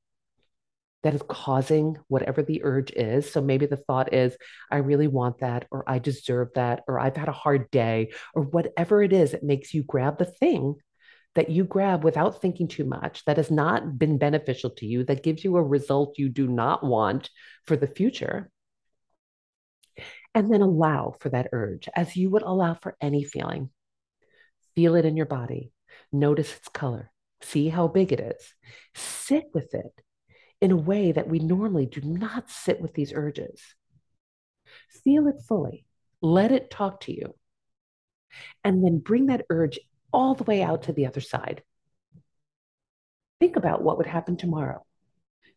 that 1.03 1.15
is 1.15 1.23
causing 1.29 1.97
whatever 2.09 2.43
the 2.43 2.63
urge 2.63 2.93
is. 2.93 3.31
So 3.31 3.41
maybe 3.41 3.67
the 3.67 3.77
thought 3.77 4.13
is, 4.13 4.37
I 4.71 4.79
really 4.79 5.09
want 5.09 5.39
that, 5.39 5.67
or 5.71 5.85
I 5.89 5.99
deserve 5.99 6.49
that, 6.55 6.83
or 6.87 6.99
I've 6.99 7.17
had 7.17 7.29
a 7.29 7.33
hard 7.33 7.71
day, 7.71 8.13
or 8.35 8.43
whatever 8.43 9.03
it 9.03 9.13
is, 9.13 9.33
it 9.33 9.43
makes 9.43 9.73
you 9.73 9.83
grab 9.83 10.19
the 10.19 10.25
thing 10.27 10.75
that 11.37 11.49
you 11.49 11.65
grab 11.65 12.03
without 12.05 12.41
thinking 12.41 12.69
too 12.69 12.85
much, 12.85 13.25
that 13.25 13.37
has 13.37 13.51
not 13.51 13.99
been 13.99 14.19
beneficial 14.19 14.71
to 14.71 14.87
you, 14.87 15.05
that 15.05 15.23
gives 15.23 15.45
you 15.45 15.57
a 15.57 15.63
result 15.63 16.19
you 16.19 16.29
do 16.29 16.49
not 16.49 16.85
want 16.85 17.31
for 17.67 17.77
the 17.77 17.87
future. 17.87 18.51
And 20.35 20.53
then 20.53 20.61
allow 20.61 21.15
for 21.21 21.29
that 21.31 21.49
urge 21.53 21.89
as 21.95 22.17
you 22.17 22.31
would 22.31 22.43
allow 22.43 22.75
for 22.75 22.97
any 23.01 23.25
feeling. 23.25 23.71
Feel 24.75 24.95
it 24.97 25.05
in 25.05 25.17
your 25.17 25.27
body. 25.27 25.73
Notice 26.13 26.57
its 26.57 26.69
color. 26.69 27.11
See 27.43 27.69
how 27.69 27.89
big 27.89 28.13
it 28.13 28.21
is. 28.21 28.55
Sit 28.95 29.45
with 29.55 29.73
it 29.75 29.93
in 30.61 30.71
a 30.71 30.77
way 30.77 31.13
that 31.13 31.29
we 31.29 31.39
normally 31.39 31.87
do 31.87 32.01
not 32.01 32.51
sit 32.51 32.81
with 32.81 32.95
these 32.95 33.13
urges. 33.15 33.61
Feel 35.05 35.27
it 35.27 35.37
fully, 35.49 35.87
let 36.21 36.53
it 36.53 36.71
talk 36.71 37.01
to 37.01 37.13
you, 37.13 37.35
and 38.63 38.85
then 38.85 38.99
bring 38.99 39.27
that 39.27 39.47
urge 39.51 39.79
all 40.13 40.35
the 40.35 40.45
way 40.45 40.63
out 40.63 40.85
to 40.85 40.93
the 40.93 41.07
other 41.07 41.21
side. 41.21 41.63
Think 43.41 43.57
about 43.57 43.83
what 43.83 43.97
would 43.97 44.07
happen 44.07 44.37
tomorrow. 44.37 44.85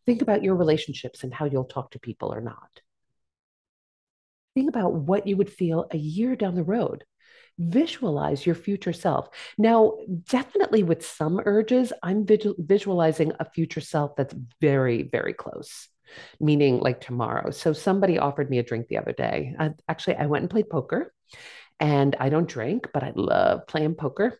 Think 0.06 0.22
about 0.22 0.42
your 0.42 0.54
relationships 0.54 1.22
and 1.22 1.32
how 1.32 1.44
you'll 1.44 1.64
talk 1.64 1.90
to 1.92 1.98
people 1.98 2.32
or 2.32 2.40
not. 2.40 2.80
Think 4.54 4.68
about 4.68 4.94
what 4.94 5.26
you 5.26 5.36
would 5.36 5.50
feel 5.50 5.86
a 5.90 5.96
year 5.96 6.36
down 6.36 6.54
the 6.54 6.62
road. 6.62 7.04
Visualize 7.58 8.44
your 8.44 8.56
future 8.56 8.92
self. 8.92 9.28
Now, 9.56 9.98
definitely 10.28 10.82
with 10.82 11.06
some 11.06 11.40
urges, 11.44 11.92
I'm 12.02 12.26
visualizing 12.26 13.32
a 13.38 13.48
future 13.48 13.80
self 13.80 14.16
that's 14.16 14.34
very, 14.60 15.04
very 15.04 15.34
close, 15.34 15.88
meaning 16.40 16.80
like 16.80 17.00
tomorrow. 17.00 17.50
So, 17.52 17.72
somebody 17.72 18.18
offered 18.18 18.50
me 18.50 18.58
a 18.58 18.64
drink 18.64 18.88
the 18.88 18.98
other 18.98 19.12
day. 19.12 19.54
I, 19.58 19.70
actually, 19.88 20.16
I 20.16 20.26
went 20.26 20.42
and 20.42 20.50
played 20.50 20.68
poker, 20.68 21.12
and 21.78 22.16
I 22.18 22.28
don't 22.28 22.48
drink, 22.48 22.88
but 22.92 23.04
I 23.04 23.12
love 23.14 23.66
playing 23.66 23.94
poker. 23.94 24.38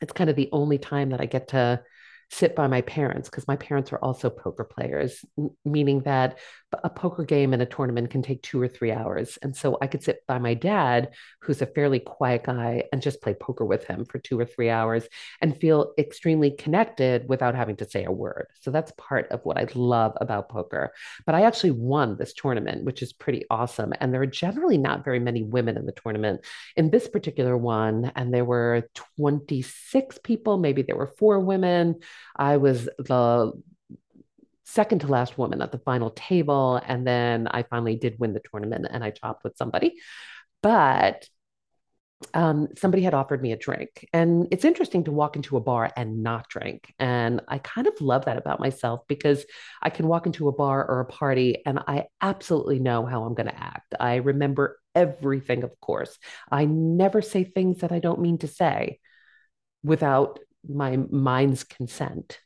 It's 0.00 0.12
kind 0.12 0.28
of 0.28 0.36
the 0.36 0.50
only 0.52 0.76
time 0.78 1.10
that 1.10 1.20
I 1.20 1.26
get 1.26 1.48
to 1.48 1.82
sit 2.30 2.54
by 2.54 2.66
my 2.66 2.80
parents 2.82 3.28
because 3.28 3.46
my 3.48 3.56
parents 3.56 3.92
are 3.92 3.98
also 3.98 4.30
poker 4.30 4.64
players, 4.64 5.24
meaning 5.64 6.00
that 6.00 6.38
a 6.82 6.90
poker 6.90 7.24
game 7.24 7.52
and 7.52 7.62
a 7.62 7.66
tournament 7.66 8.10
can 8.10 8.22
take 8.22 8.42
two 8.42 8.60
or 8.60 8.66
three 8.66 8.90
hours. 8.90 9.38
And 9.42 9.54
so 9.54 9.78
I 9.80 9.86
could 9.86 10.02
sit 10.02 10.26
by 10.26 10.38
my 10.38 10.54
dad, 10.54 11.10
who's 11.40 11.62
a 11.62 11.66
fairly 11.66 12.00
quiet 12.00 12.44
guy, 12.44 12.84
and 12.92 13.02
just 13.02 13.22
play 13.22 13.34
poker 13.34 13.64
with 13.64 13.84
him 13.84 14.04
for 14.04 14.18
two 14.18 14.38
or 14.38 14.44
three 14.44 14.70
hours 14.70 15.06
and 15.40 15.58
feel 15.60 15.92
extremely 15.98 16.50
connected 16.50 17.28
without 17.28 17.54
having 17.54 17.76
to 17.76 17.88
say 17.88 18.04
a 18.04 18.10
word. 18.10 18.46
So 18.60 18.70
that's 18.70 18.92
part 18.96 19.30
of 19.30 19.44
what 19.44 19.58
I 19.58 19.66
love 19.74 20.16
about 20.20 20.48
poker. 20.48 20.92
But 21.26 21.34
I 21.34 21.42
actually 21.42 21.72
won 21.72 22.16
this 22.16 22.32
tournament, 22.32 22.84
which 22.84 23.02
is 23.02 23.12
pretty 23.12 23.44
awesome. 23.50 23.92
And 24.00 24.12
there 24.12 24.22
are 24.22 24.26
generally 24.26 24.78
not 24.78 25.04
very 25.04 25.20
many 25.20 25.42
women 25.42 25.76
in 25.76 25.86
the 25.86 25.92
tournament. 25.92 26.44
In 26.76 26.90
this 26.90 27.08
particular 27.08 27.56
one, 27.56 28.10
and 28.16 28.32
there 28.32 28.44
were 28.44 28.88
26 29.18 30.18
people, 30.24 30.56
maybe 30.58 30.82
there 30.82 30.96
were 30.96 31.14
four 31.18 31.40
women. 31.40 32.00
I 32.36 32.56
was 32.56 32.88
the 32.98 33.52
second 34.64 35.00
to 35.00 35.06
last 35.06 35.38
woman 35.38 35.62
at 35.62 35.72
the 35.72 35.78
final 35.78 36.10
table. 36.10 36.80
And 36.84 37.06
then 37.06 37.48
I 37.48 37.62
finally 37.62 37.96
did 37.96 38.18
win 38.18 38.32
the 38.32 38.42
tournament 38.50 38.86
and 38.90 39.04
I 39.04 39.10
chopped 39.10 39.44
with 39.44 39.56
somebody. 39.56 40.00
But 40.62 41.28
um, 42.32 42.68
somebody 42.78 43.02
had 43.02 43.12
offered 43.12 43.42
me 43.42 43.52
a 43.52 43.56
drink. 43.56 44.08
And 44.12 44.48
it's 44.50 44.64
interesting 44.64 45.04
to 45.04 45.12
walk 45.12 45.36
into 45.36 45.56
a 45.56 45.60
bar 45.60 45.92
and 45.96 46.22
not 46.22 46.48
drink. 46.48 46.92
And 46.98 47.42
I 47.48 47.58
kind 47.58 47.86
of 47.86 48.00
love 48.00 48.24
that 48.24 48.38
about 48.38 48.60
myself 48.60 49.02
because 49.08 49.44
I 49.82 49.90
can 49.90 50.08
walk 50.08 50.26
into 50.26 50.48
a 50.48 50.52
bar 50.52 50.84
or 50.86 51.00
a 51.00 51.06
party 51.06 51.62
and 51.66 51.80
I 51.86 52.06
absolutely 52.22 52.78
know 52.78 53.04
how 53.04 53.24
I'm 53.24 53.34
going 53.34 53.48
to 53.48 53.62
act. 53.62 53.94
I 54.00 54.16
remember 54.16 54.78
everything, 54.94 55.64
of 55.64 55.78
course. 55.80 56.18
I 56.50 56.64
never 56.64 57.20
say 57.20 57.44
things 57.44 57.80
that 57.80 57.92
I 57.92 57.98
don't 57.98 58.20
mean 58.20 58.38
to 58.38 58.48
say 58.48 59.00
without 59.82 60.38
my 60.68 60.96
mind's 60.96 61.64
consent. 61.64 62.38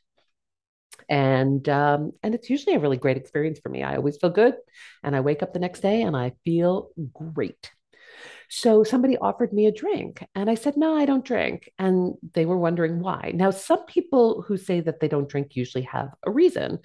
And 1.07 1.67
um, 1.69 2.11
and 2.21 2.35
it's 2.35 2.49
usually 2.49 2.75
a 2.75 2.79
really 2.79 2.97
great 2.97 3.17
experience 3.17 3.59
for 3.59 3.69
me. 3.69 3.81
I 3.81 3.95
always 3.95 4.17
feel 4.17 4.29
good, 4.29 4.55
and 5.03 5.15
I 5.15 5.21
wake 5.21 5.41
up 5.41 5.53
the 5.53 5.59
next 5.59 5.79
day 5.79 6.03
and 6.03 6.15
I 6.15 6.33
feel 6.45 6.89
great. 7.13 7.71
So 8.49 8.83
somebody 8.83 9.17
offered 9.17 9.51
me 9.53 9.65
a 9.65 9.71
drink, 9.71 10.23
and 10.35 10.49
I 10.49 10.55
said, 10.55 10.77
"No, 10.77 10.95
I 10.95 11.05
don't 11.05 11.25
drink." 11.25 11.71
And 11.79 12.15
they 12.33 12.45
were 12.45 12.57
wondering 12.57 12.99
why. 12.99 13.31
Now, 13.33 13.49
some 13.49 13.85
people 13.85 14.43
who 14.43 14.57
say 14.57 14.81
that 14.81 14.99
they 14.99 15.07
don't 15.07 15.29
drink 15.29 15.55
usually 15.55 15.83
have 15.85 16.09
a 16.23 16.31
reason. 16.31 16.79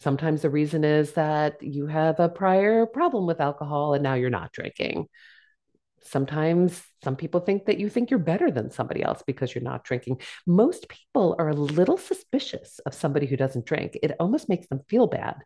Sometimes 0.00 0.42
the 0.42 0.50
reason 0.50 0.84
is 0.84 1.12
that 1.12 1.62
you 1.62 1.86
have 1.86 2.18
a 2.20 2.28
prior 2.28 2.86
problem 2.86 3.26
with 3.26 3.40
alcohol 3.40 3.94
and 3.94 4.02
now 4.02 4.14
you're 4.14 4.30
not 4.30 4.52
drinking 4.52 5.06
sometimes 6.04 6.82
some 7.02 7.16
people 7.16 7.40
think 7.40 7.66
that 7.66 7.78
you 7.78 7.88
think 7.88 8.10
you're 8.10 8.18
better 8.18 8.50
than 8.50 8.70
somebody 8.70 9.02
else 9.02 9.22
because 9.26 9.54
you're 9.54 9.62
not 9.62 9.84
drinking. 9.84 10.20
Most 10.46 10.88
people 10.88 11.36
are 11.38 11.48
a 11.48 11.54
little 11.54 11.96
suspicious 11.96 12.78
of 12.80 12.94
somebody 12.94 13.26
who 13.26 13.36
doesn't 13.36 13.66
drink. 13.66 13.98
It 14.02 14.16
almost 14.20 14.48
makes 14.48 14.66
them 14.68 14.80
feel 14.88 15.06
bad 15.06 15.36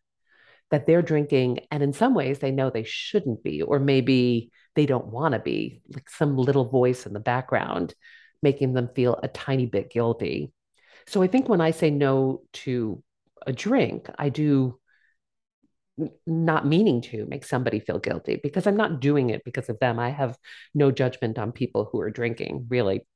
that 0.70 0.86
they're 0.86 1.02
drinking. 1.02 1.60
And 1.70 1.82
in 1.82 1.92
some 1.92 2.14
ways, 2.14 2.38
they 2.38 2.50
know 2.50 2.70
they 2.70 2.84
shouldn't 2.84 3.42
be, 3.42 3.62
or 3.62 3.78
maybe 3.78 4.50
they 4.74 4.86
don't 4.86 5.06
want 5.06 5.32
to 5.32 5.38
be, 5.38 5.80
like 5.94 6.10
some 6.10 6.36
little 6.36 6.68
voice 6.68 7.06
in 7.06 7.12
the 7.12 7.20
background 7.20 7.94
making 8.42 8.74
them 8.74 8.90
feel 8.94 9.18
a 9.22 9.28
tiny 9.28 9.66
bit 9.66 9.90
guilty. 9.90 10.52
So 11.06 11.22
I 11.22 11.26
think 11.26 11.48
when 11.48 11.60
I 11.60 11.70
say 11.70 11.90
no 11.90 12.42
to 12.54 13.02
a 13.46 13.52
drink, 13.52 14.08
I 14.18 14.28
do 14.28 14.78
not 16.26 16.66
meaning 16.66 17.00
to 17.00 17.26
make 17.26 17.44
somebody 17.44 17.80
feel 17.80 17.98
guilty 17.98 18.38
because 18.42 18.66
I'm 18.66 18.76
not 18.76 19.00
doing 19.00 19.30
it 19.30 19.44
because 19.44 19.68
of 19.68 19.78
them. 19.78 19.98
I 19.98 20.10
have 20.10 20.36
no 20.74 20.90
judgment 20.90 21.38
on 21.38 21.52
people 21.52 21.88
who 21.90 22.00
are 22.00 22.10
drinking, 22.10 22.66
really. 22.68 23.06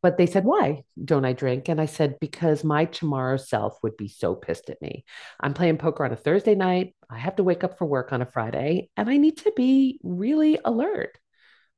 But 0.00 0.18
they 0.18 0.26
said, 0.26 0.44
Why 0.44 0.82
don't 1.02 1.24
I 1.24 1.32
drink? 1.32 1.68
And 1.68 1.80
I 1.80 1.86
said, 1.86 2.18
Because 2.20 2.64
my 2.64 2.84
tomorrow 2.84 3.36
self 3.36 3.78
would 3.82 3.96
be 3.96 4.08
so 4.08 4.34
pissed 4.34 4.70
at 4.70 4.82
me. 4.82 5.04
I'm 5.40 5.54
playing 5.54 5.78
poker 5.78 6.04
on 6.04 6.12
a 6.12 6.16
Thursday 6.16 6.54
night. 6.54 6.94
I 7.08 7.18
have 7.18 7.36
to 7.36 7.44
wake 7.44 7.64
up 7.64 7.78
for 7.78 7.86
work 7.86 8.12
on 8.12 8.22
a 8.22 8.26
Friday, 8.26 8.90
and 8.96 9.08
I 9.08 9.16
need 9.16 9.38
to 9.38 9.52
be 9.56 10.00
really 10.02 10.58
alert. 10.64 11.18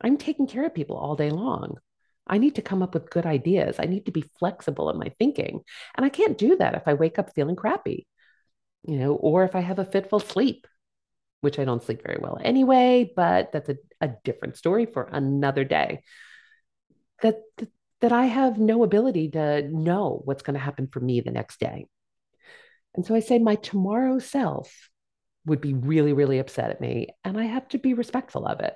I'm 0.00 0.16
taking 0.16 0.46
care 0.46 0.66
of 0.66 0.74
people 0.74 0.96
all 0.96 1.16
day 1.16 1.30
long. 1.30 1.78
I 2.26 2.38
need 2.38 2.54
to 2.54 2.62
come 2.62 2.82
up 2.82 2.94
with 2.94 3.10
good 3.10 3.26
ideas. 3.26 3.76
I 3.78 3.84
need 3.84 4.06
to 4.06 4.12
be 4.12 4.24
flexible 4.38 4.90
in 4.90 4.98
my 4.98 5.10
thinking. 5.18 5.60
And 5.94 6.06
I 6.06 6.08
can't 6.08 6.38
do 6.38 6.56
that 6.56 6.74
if 6.74 6.82
I 6.86 6.94
wake 6.94 7.18
up 7.18 7.34
feeling 7.34 7.56
crappy 7.56 8.06
you 8.86 8.98
know, 8.98 9.14
or 9.14 9.44
if 9.44 9.54
I 9.54 9.60
have 9.60 9.78
a 9.78 9.84
fitful 9.84 10.20
sleep, 10.20 10.66
which 11.40 11.58
I 11.58 11.64
don't 11.64 11.82
sleep 11.82 12.02
very 12.02 12.18
well 12.20 12.38
anyway, 12.42 13.12
but 13.14 13.52
that's 13.52 13.68
a, 13.68 13.76
a 14.00 14.10
different 14.24 14.56
story 14.56 14.86
for 14.86 15.04
another 15.04 15.64
day. 15.64 16.02
That, 17.22 17.40
that 17.58 17.68
that 18.04 18.12
I 18.12 18.26
have 18.26 18.58
no 18.58 18.82
ability 18.84 19.30
to 19.30 19.62
know 19.62 20.20
what's 20.26 20.42
going 20.42 20.54
to 20.54 20.60
happen 20.60 20.88
for 20.88 21.00
me 21.00 21.22
the 21.22 21.30
next 21.30 21.58
day. 21.58 21.86
And 22.94 23.06
so 23.06 23.14
I 23.14 23.20
say 23.20 23.38
my 23.38 23.54
tomorrow 23.54 24.18
self 24.18 24.90
would 25.46 25.62
be 25.62 25.72
really, 25.72 26.12
really 26.12 26.38
upset 26.38 26.70
at 26.70 26.82
me, 26.82 27.08
and 27.24 27.38
I 27.38 27.44
have 27.44 27.66
to 27.68 27.78
be 27.78 27.94
respectful 27.94 28.46
of 28.46 28.60
it. 28.60 28.74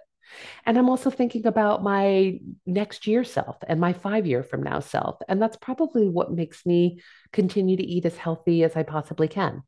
And 0.64 0.78
I'm 0.78 0.88
also 0.88 1.10
thinking 1.10 1.46
about 1.46 1.82
my 1.82 2.40
next 2.64 3.06
year 3.06 3.22
self 3.22 3.56
and 3.66 3.78
my 3.78 3.92
five 3.92 4.26
year 4.26 4.42
from 4.42 4.62
now 4.62 4.80
self. 4.80 5.18
And 5.28 5.42
that's 5.42 5.58
probably 5.58 6.08
what 6.08 6.32
makes 6.32 6.64
me 6.64 7.00
continue 7.30 7.76
to 7.76 7.86
eat 7.86 8.06
as 8.06 8.16
healthy 8.16 8.64
as 8.64 8.76
I 8.76 8.82
possibly 8.82 9.28
can 9.28 9.62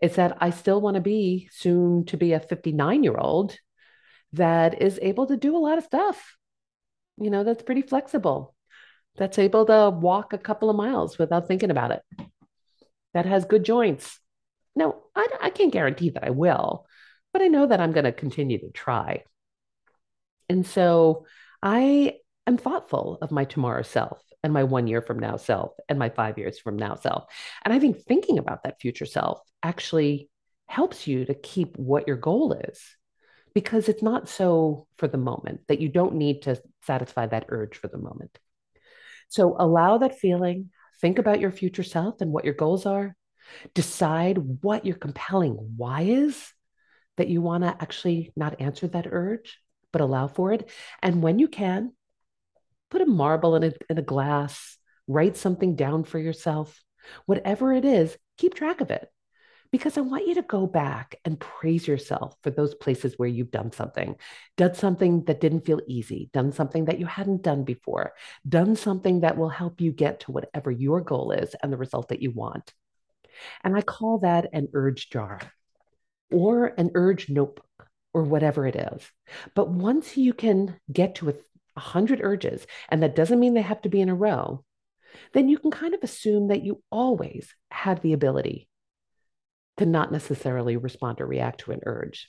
is 0.00 0.16
that 0.16 0.36
I 0.40 0.50
still 0.50 0.80
want 0.80 0.94
to 0.94 1.00
be 1.00 1.48
soon 1.52 2.04
to 2.06 2.16
be 2.16 2.32
a 2.32 2.40
59 2.40 3.02
year 3.02 3.16
old 3.16 3.56
that 4.32 4.82
is 4.82 4.98
able 5.02 5.26
to 5.26 5.36
do 5.36 5.56
a 5.56 5.58
lot 5.58 5.78
of 5.78 5.84
stuff, 5.84 6.36
you 7.16 7.30
know, 7.30 7.44
that's 7.44 7.62
pretty 7.62 7.82
flexible, 7.82 8.54
that's 9.16 9.38
able 9.38 9.66
to 9.66 9.90
walk 9.90 10.32
a 10.32 10.38
couple 10.38 10.70
of 10.70 10.76
miles 10.76 11.18
without 11.18 11.48
thinking 11.48 11.70
about 11.70 11.92
it, 11.92 12.02
that 13.14 13.26
has 13.26 13.44
good 13.44 13.64
joints. 13.64 14.20
Now, 14.76 14.96
I, 15.16 15.26
I 15.42 15.50
can't 15.50 15.72
guarantee 15.72 16.10
that 16.10 16.24
I 16.24 16.30
will, 16.30 16.86
but 17.32 17.42
I 17.42 17.48
know 17.48 17.66
that 17.66 17.80
I'm 17.80 17.92
going 17.92 18.04
to 18.04 18.12
continue 18.12 18.58
to 18.58 18.70
try. 18.70 19.24
And 20.48 20.66
so 20.66 21.26
I 21.62 22.14
am 22.46 22.56
thoughtful 22.56 23.18
of 23.20 23.30
my 23.30 23.44
tomorrow 23.44 23.82
self 23.82 24.22
and 24.42 24.52
my 24.52 24.64
one 24.64 24.86
year 24.86 25.02
from 25.02 25.18
now 25.18 25.36
self 25.36 25.72
and 25.88 25.98
my 25.98 26.08
five 26.08 26.38
years 26.38 26.58
from 26.58 26.76
now 26.76 26.94
self. 26.94 27.24
And 27.64 27.74
I 27.74 27.78
think 27.78 28.02
thinking 28.02 28.38
about 28.38 28.62
that 28.64 28.80
future 28.80 29.06
self 29.06 29.40
actually 29.62 30.28
helps 30.66 31.06
you 31.06 31.24
to 31.24 31.34
keep 31.34 31.76
what 31.76 32.06
your 32.06 32.16
goal 32.16 32.52
is 32.52 32.80
because 33.54 33.88
it's 33.88 34.02
not 34.02 34.28
so 34.28 34.86
for 34.98 35.08
the 35.08 35.18
moment 35.18 35.60
that 35.68 35.80
you 35.80 35.88
don't 35.88 36.14
need 36.14 36.42
to 36.42 36.60
satisfy 36.82 37.26
that 37.26 37.46
urge 37.48 37.76
for 37.76 37.88
the 37.88 37.98
moment. 37.98 38.38
So 39.28 39.56
allow 39.58 39.98
that 39.98 40.18
feeling, 40.18 40.70
think 41.00 41.18
about 41.18 41.40
your 41.40 41.50
future 41.50 41.82
self 41.82 42.20
and 42.20 42.30
what 42.30 42.44
your 42.44 42.54
goals 42.54 42.86
are, 42.86 43.16
decide 43.74 44.38
what 44.62 44.84
your 44.84 44.96
compelling 44.96 45.52
why 45.76 46.02
is 46.02 46.52
that 47.16 47.28
you 47.28 47.40
want 47.40 47.64
to 47.64 47.76
actually 47.80 48.32
not 48.36 48.60
answer 48.60 48.86
that 48.88 49.08
urge, 49.10 49.58
but 49.92 50.00
allow 50.00 50.28
for 50.28 50.52
it. 50.52 50.70
And 51.02 51.22
when 51.22 51.38
you 51.38 51.48
can, 51.48 51.92
put 52.90 53.02
a 53.02 53.06
marble 53.06 53.56
in 53.56 53.64
a, 53.64 53.72
in 53.90 53.98
a 53.98 54.02
glass, 54.02 54.76
write 55.06 55.36
something 55.36 55.76
down 55.76 56.04
for 56.04 56.18
yourself. 56.18 56.82
Whatever 57.26 57.72
it 57.72 57.84
is, 57.84 58.16
keep 58.36 58.54
track 58.54 58.80
of 58.80 58.90
it. 58.90 59.08
Because 59.70 59.98
I 59.98 60.00
want 60.00 60.26
you 60.26 60.36
to 60.36 60.42
go 60.42 60.66
back 60.66 61.16
and 61.26 61.38
praise 61.38 61.86
yourself 61.86 62.34
for 62.42 62.48
those 62.48 62.74
places 62.74 63.14
where 63.18 63.28
you've 63.28 63.50
done 63.50 63.70
something, 63.70 64.16
done 64.56 64.74
something 64.74 65.24
that 65.24 65.40
didn't 65.40 65.66
feel 65.66 65.82
easy, 65.86 66.30
done 66.32 66.52
something 66.52 66.86
that 66.86 66.98
you 66.98 67.04
hadn't 67.04 67.42
done 67.42 67.64
before, 67.64 68.14
done 68.48 68.76
something 68.76 69.20
that 69.20 69.36
will 69.36 69.50
help 69.50 69.82
you 69.82 69.92
get 69.92 70.20
to 70.20 70.32
whatever 70.32 70.70
your 70.70 71.02
goal 71.02 71.32
is 71.32 71.54
and 71.62 71.70
the 71.70 71.76
result 71.76 72.08
that 72.08 72.22
you 72.22 72.30
want. 72.30 72.72
And 73.62 73.76
I 73.76 73.82
call 73.82 74.20
that 74.20 74.48
an 74.54 74.68
urge 74.72 75.10
jar 75.10 75.38
or 76.30 76.66
an 76.78 76.92
urge 76.94 77.28
notebook 77.28 77.66
or 78.14 78.22
whatever 78.22 78.66
it 78.66 78.76
is. 78.76 79.02
But 79.54 79.70
once 79.70 80.16
you 80.16 80.32
can 80.32 80.80
get 80.90 81.16
to 81.16 81.28
a 81.28 81.34
100 81.78 82.20
urges, 82.22 82.66
and 82.88 83.02
that 83.02 83.16
doesn't 83.16 83.40
mean 83.40 83.54
they 83.54 83.62
have 83.62 83.82
to 83.82 83.88
be 83.88 84.00
in 84.00 84.08
a 84.08 84.14
row, 84.14 84.64
then 85.32 85.48
you 85.48 85.58
can 85.58 85.70
kind 85.70 85.94
of 85.94 86.02
assume 86.02 86.48
that 86.48 86.62
you 86.62 86.82
always 86.90 87.54
have 87.70 88.00
the 88.00 88.12
ability 88.12 88.68
to 89.78 89.86
not 89.86 90.12
necessarily 90.12 90.76
respond 90.76 91.20
or 91.20 91.26
react 91.26 91.60
to 91.60 91.72
an 91.72 91.80
urge. 91.86 92.28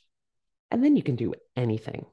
And 0.71 0.83
then 0.83 0.95
you 0.95 1.03
can 1.03 1.15
do 1.15 1.33
anything. 1.55 2.05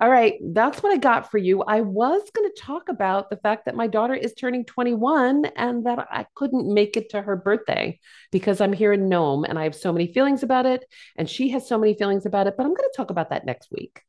All 0.00 0.10
right, 0.10 0.34
that's 0.52 0.80
what 0.80 0.92
I 0.92 0.96
got 0.96 1.28
for 1.28 1.38
you. 1.38 1.62
I 1.62 1.80
was 1.80 2.22
going 2.32 2.48
to 2.48 2.60
talk 2.60 2.88
about 2.88 3.30
the 3.30 3.36
fact 3.36 3.64
that 3.64 3.74
my 3.74 3.88
daughter 3.88 4.14
is 4.14 4.32
turning 4.32 4.64
21 4.64 5.46
and 5.56 5.86
that 5.86 6.06
I 6.10 6.24
couldn't 6.36 6.72
make 6.72 6.96
it 6.96 7.10
to 7.10 7.22
her 7.22 7.34
birthday 7.34 7.98
because 8.30 8.60
I'm 8.60 8.72
here 8.72 8.92
in 8.92 9.08
Nome 9.08 9.44
and 9.44 9.58
I 9.58 9.64
have 9.64 9.74
so 9.74 9.92
many 9.92 10.12
feelings 10.12 10.44
about 10.44 10.66
it, 10.66 10.84
and 11.16 11.28
she 11.28 11.48
has 11.50 11.66
so 11.66 11.78
many 11.78 11.94
feelings 11.94 12.26
about 12.26 12.46
it. 12.46 12.54
But 12.56 12.62
I'm 12.64 12.74
going 12.74 12.88
to 12.88 12.96
talk 12.96 13.10
about 13.10 13.30
that 13.30 13.44
next 13.44 13.72
week 13.72 14.02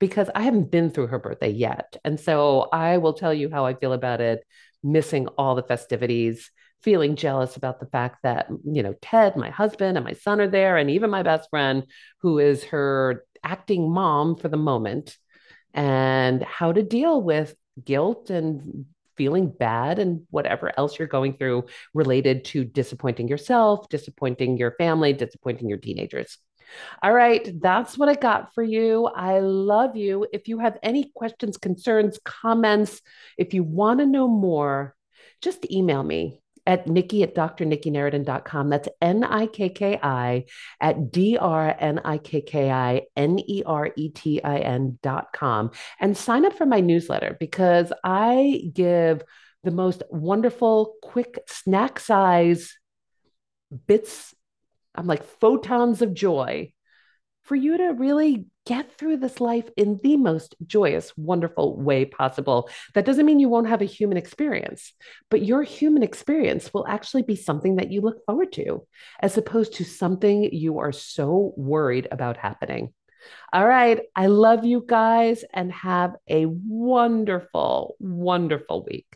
because 0.00 0.28
I 0.34 0.42
haven't 0.42 0.72
been 0.72 0.90
through 0.90 1.08
her 1.08 1.20
birthday 1.20 1.50
yet. 1.50 1.96
And 2.04 2.18
so 2.18 2.68
I 2.72 2.96
will 2.96 3.12
tell 3.12 3.32
you 3.32 3.50
how 3.50 3.66
I 3.66 3.74
feel 3.74 3.92
about 3.92 4.20
it, 4.20 4.44
missing 4.82 5.28
all 5.38 5.54
the 5.54 5.62
festivities, 5.62 6.50
feeling 6.82 7.14
jealous 7.14 7.56
about 7.56 7.78
the 7.78 7.86
fact 7.86 8.22
that, 8.24 8.50
mm, 8.50 8.58
you 8.64 8.82
know, 8.82 8.94
Ted, 9.00 9.36
my 9.36 9.50
husband, 9.50 9.96
and 9.96 10.04
my 10.04 10.14
son 10.14 10.40
are 10.40 10.48
there, 10.48 10.76
and 10.78 10.90
even 10.90 11.10
my 11.10 11.22
best 11.22 11.48
friend, 11.50 11.84
who 12.22 12.38
is 12.38 12.64
her 12.64 13.24
acting 13.44 13.92
mom 13.92 14.34
for 14.36 14.48
the 14.48 14.56
moment 14.56 15.16
and 15.72 16.42
how 16.42 16.72
to 16.72 16.82
deal 16.82 17.22
with 17.22 17.54
guilt 17.84 18.30
and 18.30 18.86
feeling 19.16 19.50
bad 19.50 19.98
and 19.98 20.22
whatever 20.30 20.72
else 20.78 20.98
you're 20.98 21.06
going 21.06 21.36
through 21.36 21.64
related 21.92 22.44
to 22.46 22.64
disappointing 22.64 23.28
yourself, 23.28 23.86
disappointing 23.90 24.56
your 24.56 24.72
family, 24.78 25.12
disappointing 25.12 25.68
your 25.68 25.78
teenagers. 25.78 26.38
All 27.02 27.12
right, 27.12 27.48
that's 27.60 27.96
what 27.98 28.08
I 28.08 28.14
got 28.14 28.54
for 28.54 28.62
you. 28.62 29.06
I 29.06 29.40
love 29.40 29.96
you. 29.96 30.26
If 30.32 30.48
you 30.48 30.58
have 30.58 30.78
any 30.82 31.10
questions, 31.14 31.56
concerns, 31.56 32.18
comments, 32.24 33.00
if 33.38 33.54
you 33.54 33.62
want 33.64 34.00
to 34.00 34.06
know 34.06 34.28
more, 34.28 34.94
just 35.40 35.70
email 35.70 36.02
me 36.02 36.40
at 36.66 36.86
Nikki 36.86 37.22
at 37.22 37.34
drnikkinaridin.com. 37.34 38.68
That's 38.68 38.88
N 39.00 39.24
I 39.24 39.46
K 39.46 39.68
K 39.70 39.98
I 40.02 40.44
at 40.80 41.10
D 41.10 41.36
R 41.36 41.74
N 41.78 42.00
I 42.04 42.18
K 42.18 42.42
K 42.42 42.70
I 42.70 43.02
N 43.16 43.38
E 43.38 43.62
R 43.64 43.90
E 43.96 44.08
T 44.10 44.42
I 44.42 44.58
N.com. 44.58 45.70
And 45.98 46.16
sign 46.16 46.44
up 46.44 46.54
for 46.54 46.66
my 46.66 46.80
newsletter 46.80 47.36
because 47.40 47.92
I 48.04 48.70
give 48.72 49.22
the 49.64 49.70
most 49.70 50.02
wonderful, 50.10 50.94
quick 51.02 51.40
snack 51.46 52.00
size 52.00 52.74
bits. 53.86 54.34
I'm 54.94 55.06
like 55.06 55.24
photons 55.24 56.02
of 56.02 56.14
joy 56.14 56.72
for 57.42 57.56
you 57.56 57.76
to 57.78 57.88
really 57.88 58.46
get 58.66 58.96
through 58.96 59.16
this 59.16 59.40
life 59.40 59.68
in 59.76 59.98
the 60.02 60.16
most 60.16 60.54
joyous, 60.66 61.12
wonderful 61.16 61.76
way 61.80 62.04
possible. 62.04 62.68
That 62.94 63.04
doesn't 63.04 63.26
mean 63.26 63.40
you 63.40 63.48
won't 63.48 63.68
have 63.68 63.82
a 63.82 63.86
human 63.86 64.16
experience, 64.16 64.92
but 65.30 65.42
your 65.42 65.62
human 65.62 66.02
experience 66.02 66.72
will 66.72 66.86
actually 66.86 67.22
be 67.22 67.36
something 67.36 67.76
that 67.76 67.90
you 67.90 68.02
look 68.02 68.24
forward 68.26 68.52
to, 68.52 68.86
as 69.20 69.36
opposed 69.36 69.74
to 69.74 69.84
something 69.84 70.52
you 70.52 70.78
are 70.78 70.92
so 70.92 71.52
worried 71.56 72.06
about 72.12 72.36
happening. 72.36 72.92
All 73.52 73.66
right. 73.66 74.00
I 74.14 74.26
love 74.26 74.64
you 74.64 74.84
guys 74.86 75.44
and 75.52 75.72
have 75.72 76.14
a 76.28 76.46
wonderful, 76.46 77.96
wonderful 77.98 78.84
week. 78.84 79.06